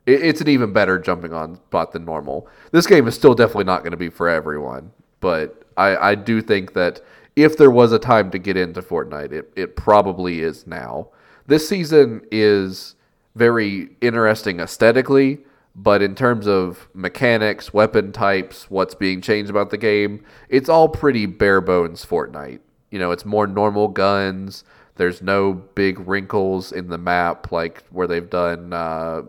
[0.06, 2.48] it- It's an even better jumping on spot than normal.
[2.72, 6.40] This game is still definitely not going to be for everyone, but I, I do
[6.42, 7.00] think that
[7.36, 11.08] if there was a time to get into Fortnite, it, it probably is now.
[11.46, 12.94] This season is
[13.34, 15.40] very interesting aesthetically,
[15.74, 20.88] but in terms of mechanics, weapon types, what's being changed about the game, it's all
[20.88, 22.60] pretty bare bones Fortnite.
[22.90, 24.64] You know, it's more normal guns.
[24.96, 29.22] There's no big wrinkles in the map like where they've done uh,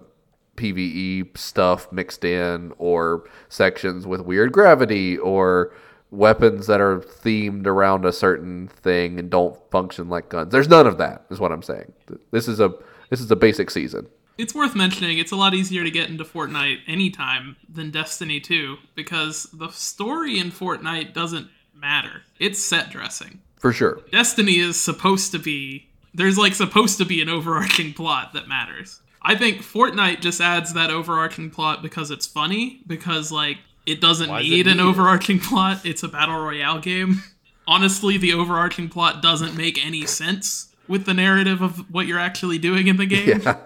[0.58, 5.74] PVE stuff mixed in, or sections with weird gravity, or
[6.12, 10.52] weapons that are themed around a certain thing and don't function like guns.
[10.52, 11.92] There's none of that, is what I'm saying.
[12.30, 12.72] This is a
[13.10, 14.08] this is a basic season.
[14.38, 18.78] It's worth mentioning it's a lot easier to get into Fortnite anytime than Destiny 2
[18.96, 22.24] because the story in Fortnite doesn't matter.
[22.40, 23.40] It's set dressing.
[23.58, 24.02] For sure.
[24.12, 29.02] Destiny is supposed to be there's like supposed to be an overarching plot that matters.
[29.22, 34.30] I think Fortnite just adds that overarching plot because it's funny because like it doesn't
[34.30, 35.86] Why does it need an overarching plot.
[35.86, 37.24] It's a battle royale game.
[37.68, 42.60] Honestly, the overarching plot doesn't make any sense with the narrative of what you're actually
[42.60, 43.42] doing in the game.
[43.42, 43.58] Yeah.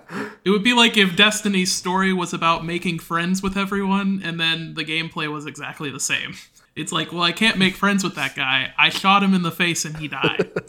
[0.46, 4.74] It would be like if Destiny's story was about making friends with everyone and then
[4.74, 6.36] the gameplay was exactly the same.
[6.76, 8.74] It's like, well, I can't make friends with that guy.
[8.78, 10.52] I shot him in the face and he died.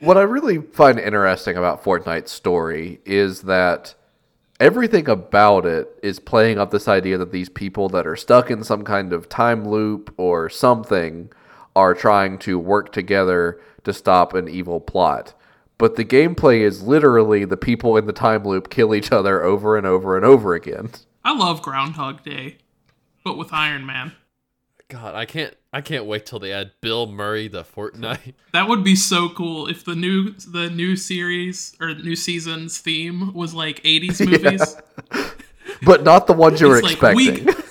[0.00, 3.96] What I really find interesting about Fortnite's story is that
[4.60, 8.62] everything about it is playing up this idea that these people that are stuck in
[8.62, 11.30] some kind of time loop or something
[11.74, 15.34] are trying to work together to stop an evil plot.
[15.78, 19.76] But the gameplay is literally the people in the time loop kill each other over
[19.76, 20.90] and over and over again.
[21.24, 22.56] I love Groundhog Day,
[23.24, 24.12] but with Iron Man.
[24.88, 25.54] God, I can't.
[25.72, 28.32] I can't wait till they add Bill Murray the Fortnite.
[28.52, 33.32] That would be so cool if the new the new series or new season's theme
[33.34, 34.76] was like 80s movies.
[35.84, 37.64] But not the ones you were It's like we- expecting.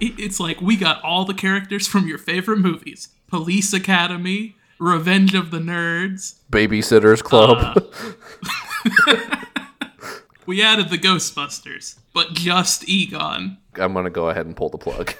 [0.00, 5.34] It- It's like we got all the characters from your favorite movies: Police Academy, Revenge
[5.34, 6.40] of the Nerds.
[6.50, 7.88] Babysitters Club.
[9.06, 9.36] Uh.
[10.44, 13.58] We added the Ghostbusters, but just Egon.
[13.76, 15.14] I'm going to go ahead and pull the plug.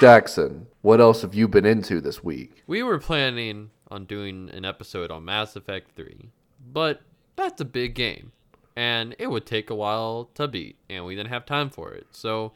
[0.00, 2.64] Jackson, what else have you been into this week?
[2.66, 6.30] We were planning on doing an episode on Mass Effect 3,
[6.72, 7.02] but
[7.36, 8.32] that's a big game,
[8.74, 12.08] and it would take a while to beat, and we didn't have time for it.
[12.10, 12.52] So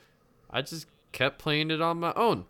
[0.50, 2.46] I just kept playing it on my own.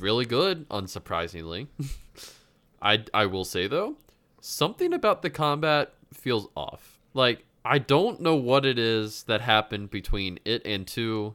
[0.00, 1.68] Really good, unsurprisingly.
[2.82, 3.96] I I will say though,
[4.40, 6.98] something about the combat feels off.
[7.14, 11.34] Like I don't know what it is that happened between it and 2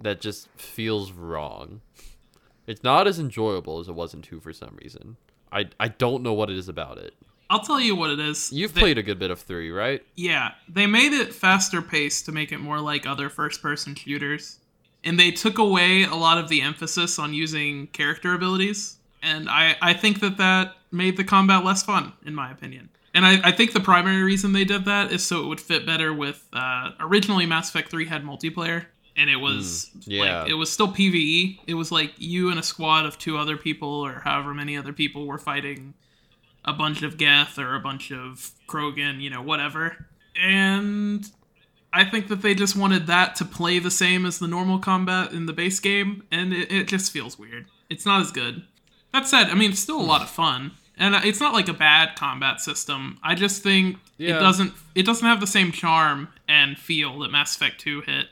[0.00, 1.80] that just feels wrong.
[2.66, 5.16] It's not as enjoyable as it was in 2 for some reason.
[5.50, 7.14] I I don't know what it is about it.
[7.50, 8.52] I'll tell you what it is.
[8.52, 10.04] You've They- played a good bit of 3, right?
[10.14, 14.58] Yeah, they made it faster paced to make it more like other first person shooters.
[15.04, 18.96] And they took away a lot of the emphasis on using character abilities.
[19.22, 22.88] And I, I think that that made the combat less fun, in my opinion.
[23.14, 25.86] And I, I think the primary reason they did that is so it would fit
[25.86, 26.46] better with.
[26.52, 28.86] Uh, originally, Mass Effect 3 had multiplayer,
[29.16, 30.42] and it was yeah.
[30.42, 31.58] like it was still PVE.
[31.66, 34.92] It was like you and a squad of two other people, or however many other
[34.92, 35.94] people, were fighting
[36.64, 40.06] a bunch of Geth or a bunch of Krogan, you know, whatever.
[40.40, 41.28] And
[41.92, 45.32] I think that they just wanted that to play the same as the normal combat
[45.32, 47.66] in the base game, and it, it just feels weird.
[47.88, 48.62] It's not as good.
[49.12, 51.72] That said, I mean, it's still a lot of fun, and it's not like a
[51.72, 53.18] bad combat system.
[53.22, 54.36] I just think Yeah.
[54.36, 58.26] it doesn't it doesn't have the same charm and feel that Mass Effect 2 hit.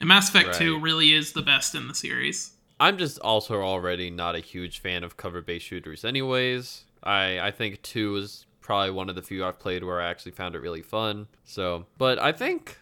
[0.00, 2.52] And Mass Effect 2 really is the best in the series.
[2.80, 6.84] I'm just also already not a huge fan of cover-based shooters anyways.
[7.04, 10.32] I I think 2 is probably one of the few I've played where I actually
[10.32, 11.26] found it really fun.
[11.44, 12.78] So, but I think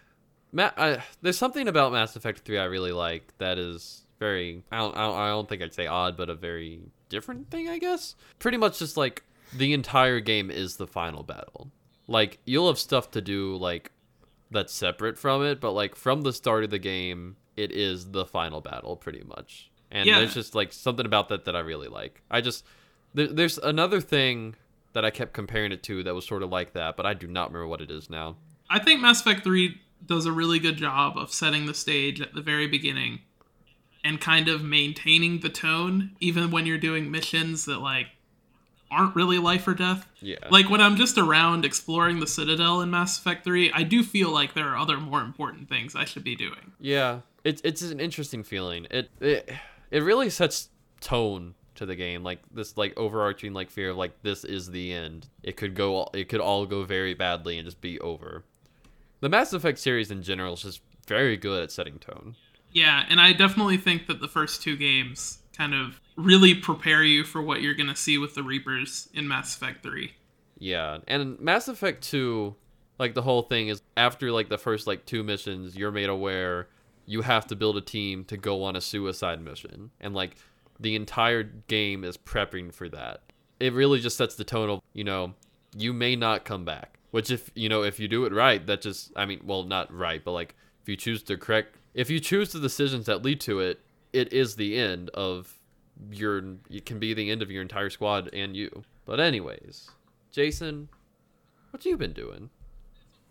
[0.52, 4.78] Ma- I, there's something about Mass Effect 3 I really like that is very I
[4.78, 8.14] don't, I don't think I'd say odd but a very different thing I guess.
[8.38, 9.24] Pretty much just like
[9.56, 11.70] the entire game is the final battle.
[12.06, 13.92] Like you'll have stuff to do like
[14.50, 18.26] that's separate from it, but like from the start of the game, it is the
[18.26, 19.70] final battle pretty much.
[19.92, 20.18] And Yeah.
[20.18, 22.22] there's just like something about that that I really like.
[22.30, 22.64] I just
[23.14, 24.54] there, there's another thing
[24.92, 27.28] that I kept comparing it to that was sort of like that, but I do
[27.28, 28.36] not remember what it is now.
[28.68, 32.34] I think Mass Effect 3 does a really good job of setting the stage at
[32.34, 33.20] the very beginning
[34.04, 38.06] and kind of maintaining the tone even when you're doing missions that like
[38.90, 40.06] aren't really life or death.
[40.20, 40.36] Yeah.
[40.50, 44.30] Like when I'm just around exploring the Citadel in Mass Effect 3, I do feel
[44.30, 46.72] like there are other more important things I should be doing.
[46.80, 48.86] Yeah, it's it's an interesting feeling.
[48.90, 49.50] It it
[49.90, 50.68] it really sets
[51.00, 54.92] tone to the game, like this like overarching like fear of like this is the
[54.92, 55.28] end.
[55.42, 58.44] It could go it could all go very badly and just be over.
[59.20, 62.36] The Mass Effect series in general is just very good at setting tone.
[62.72, 67.24] Yeah, and I definitely think that the first two games kind of really prepare you
[67.24, 70.12] for what you're going to see with the Reapers in Mass Effect 3.
[70.58, 72.54] Yeah, and Mass Effect 2,
[72.98, 76.68] like the whole thing is after like the first like two missions, you're made aware
[77.06, 79.90] you have to build a team to go on a suicide mission.
[80.00, 80.36] And like
[80.78, 83.22] the entire game is prepping for that.
[83.58, 85.34] It really just sets the tone of, you know,
[85.76, 86.99] you may not come back.
[87.10, 89.92] Which if, you know, if you do it right, that just I mean, well, not
[89.92, 93.40] right, but like if you choose the correct if you choose the decisions that lead
[93.42, 93.80] to it,
[94.12, 95.58] it is the end of
[96.10, 98.84] your it can be the end of your entire squad and you.
[99.04, 99.90] But anyways,
[100.30, 100.88] Jason,
[101.70, 102.50] what you been doing?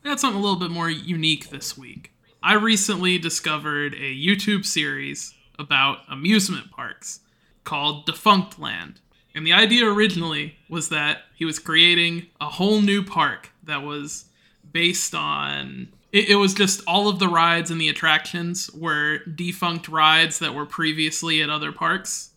[0.03, 2.11] I had something a little bit more unique this week.
[2.41, 7.19] I recently discovered a YouTube series about amusement parks
[7.65, 8.97] called Defunctland.
[9.35, 14.25] And the idea originally was that he was creating a whole new park that was
[14.71, 15.89] based on.
[16.11, 20.53] It, it was just all of the rides and the attractions were defunct rides that
[20.53, 22.31] were previously at other parks.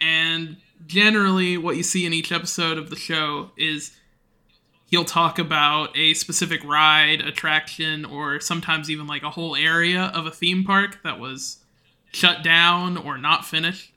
[0.00, 0.56] And
[0.86, 3.92] generally, what you see in each episode of the show is
[4.86, 10.26] he'll talk about a specific ride, attraction, or sometimes even like a whole area of
[10.26, 11.58] a theme park that was
[12.12, 13.92] shut down or not finished.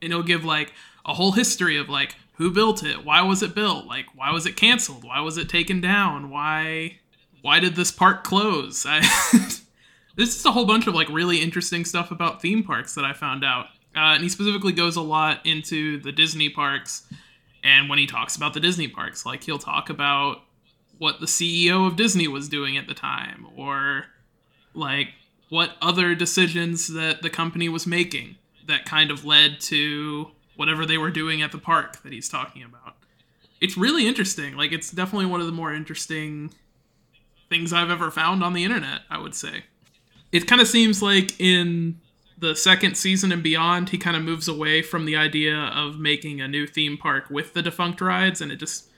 [0.00, 0.72] And he'll give like
[1.04, 4.46] a whole history of like who built it, why was it built, like why was
[4.46, 6.98] it canceled, why was it taken down, why
[7.42, 8.84] why did this park close?
[8.88, 9.00] I
[10.16, 13.12] this is a whole bunch of like really interesting stuff about theme parks that I
[13.12, 13.66] found out.
[13.96, 17.06] Uh, and he specifically goes a lot into the Disney parks
[17.62, 20.42] and when he talks about the Disney parks, like he'll talk about
[20.98, 24.06] what the CEO of Disney was doing at the time, or
[24.74, 25.08] like
[25.48, 28.36] what other decisions that the company was making
[28.66, 32.64] that kind of led to whatever they were doing at the park that he's talking
[32.64, 32.96] about.
[33.60, 34.56] It's really interesting.
[34.56, 36.50] Like, it's definitely one of the more interesting
[37.48, 39.62] things I've ever found on the internet, I would say.
[40.32, 42.00] It kind of seems like in
[42.36, 46.40] the second season and beyond, he kind of moves away from the idea of making
[46.40, 48.88] a new theme park with the defunct rides, and it just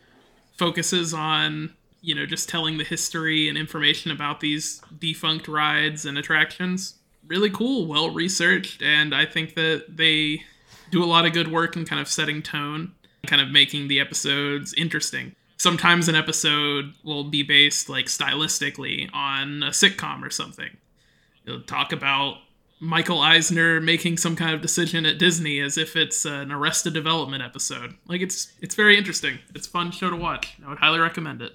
[0.57, 6.17] focuses on, you know, just telling the history and information about these defunct rides and
[6.17, 6.95] attractions.
[7.27, 10.43] Really cool, well researched, and I think that they
[10.91, 12.93] do a lot of good work in kind of setting tone,
[13.27, 15.35] kind of making the episodes interesting.
[15.57, 20.77] Sometimes an episode will be based, like, stylistically on a sitcom or something.
[21.45, 22.39] It'll talk about
[22.81, 27.43] Michael Eisner making some kind of decision at Disney as if it's an Arrested Development
[27.43, 27.95] episode.
[28.07, 29.39] Like it's it's very interesting.
[29.55, 30.57] It's fun show to watch.
[30.65, 31.53] I would highly recommend it.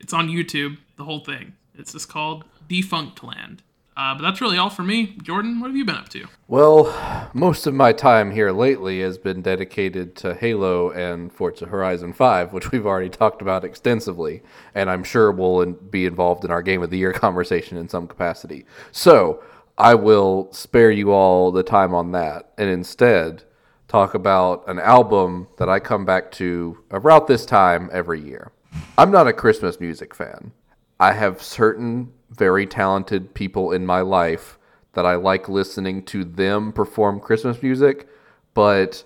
[0.00, 1.54] It's on YouTube, the whole thing.
[1.76, 3.60] It's just called Defunctland.
[3.96, 5.16] Uh, but that's really all for me.
[5.22, 6.26] Jordan, what have you been up to?
[6.48, 12.12] Well, most of my time here lately has been dedicated to Halo and Forza Horizon
[12.12, 14.42] 5, which we've already talked about extensively,
[14.74, 18.06] and I'm sure will be involved in our Game of the Year conversation in some
[18.06, 18.66] capacity.
[18.92, 19.42] So,
[19.78, 23.44] I will spare you all the time on that and instead
[23.88, 28.52] talk about an album that I come back to about this time every year.
[28.96, 30.52] I'm not a Christmas music fan.
[30.98, 34.58] I have certain very talented people in my life
[34.94, 38.08] that I like listening to them perform Christmas music,
[38.54, 39.04] but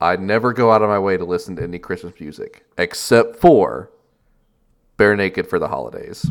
[0.00, 3.90] I never go out of my way to listen to any Christmas music except for
[4.98, 6.26] Barenaked for the Holidays.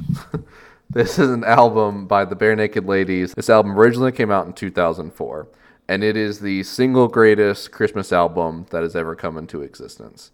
[0.90, 3.34] this is an album by the Barenaked Ladies.
[3.34, 5.48] This album originally came out in 2004,
[5.88, 10.32] and it is the single greatest Christmas album that has ever come into existence.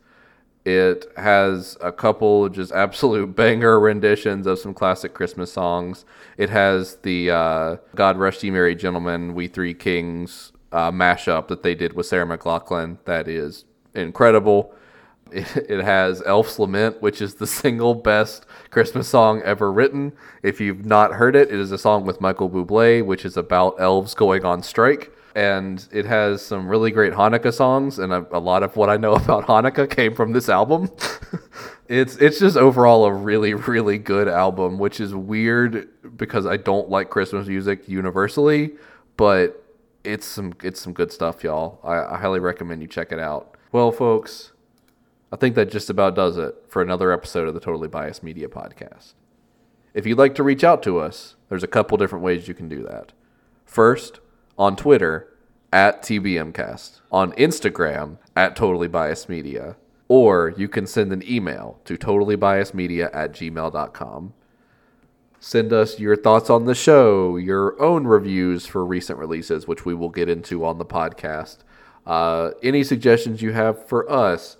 [0.65, 6.05] It has a couple just absolute banger renditions of some classic Christmas songs.
[6.37, 11.63] It has the uh, God Rest Ye Merry Gentlemen, We Three Kings uh, mashup that
[11.63, 14.73] they did with Sarah McLachlan that is incredible.
[15.31, 20.13] It, it has Elf's Lament, which is the single best Christmas song ever written.
[20.43, 23.79] If you've not heard it, it is a song with Michael Bublé, which is about
[23.79, 28.39] elves going on strike and it has some really great Hanukkah songs, and a, a,
[28.39, 30.91] lot of what I know about Hanukkah came from this album.
[31.87, 36.89] it's it's just overall a really really good album, which is weird because I don't
[36.89, 38.73] like Christmas music universally,
[39.17, 39.63] but
[40.03, 41.79] it's some it's some good stuff, y'all.
[41.83, 43.55] I, I highly recommend you check it out.
[43.71, 44.51] Well, folks,
[45.31, 48.47] I think that just about does it for another episode of the Totally Biased Media
[48.47, 49.13] Podcast.
[49.93, 52.67] If you'd like to reach out to us, there's a couple different ways you can
[52.67, 53.13] do that.
[53.65, 54.19] First,
[54.57, 55.33] on Twitter
[55.71, 59.75] at TBMcast, on Instagram at Totally Biased Media,
[60.07, 64.33] or you can send an email to totallybiasedmedia at gmail.com.
[65.39, 69.93] Send us your thoughts on the show, your own reviews for recent releases, which we
[69.93, 71.57] will get into on the podcast.
[72.05, 74.57] Uh, any suggestions you have for us,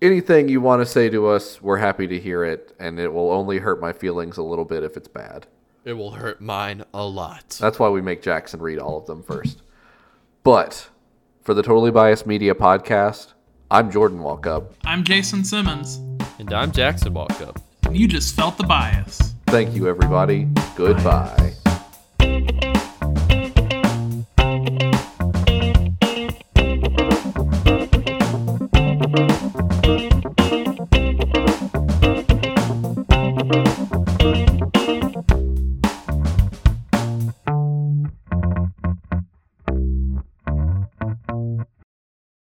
[0.00, 3.32] anything you want to say to us, we're happy to hear it, and it will
[3.32, 5.46] only hurt my feelings a little bit if it's bad.
[5.84, 7.58] It will hurt mine a lot.
[7.60, 9.60] That's why we make Jackson read all of them first.
[10.42, 10.88] But
[11.42, 13.34] for the Totally Biased Media podcast,
[13.70, 14.72] I'm Jordan Walkup.
[14.86, 15.96] I'm Jason Simmons.
[16.38, 17.60] And I'm Jackson Walkup.
[17.82, 19.34] And you just felt the bias.
[19.46, 20.48] Thank you, everybody.
[20.74, 21.52] Goodbye.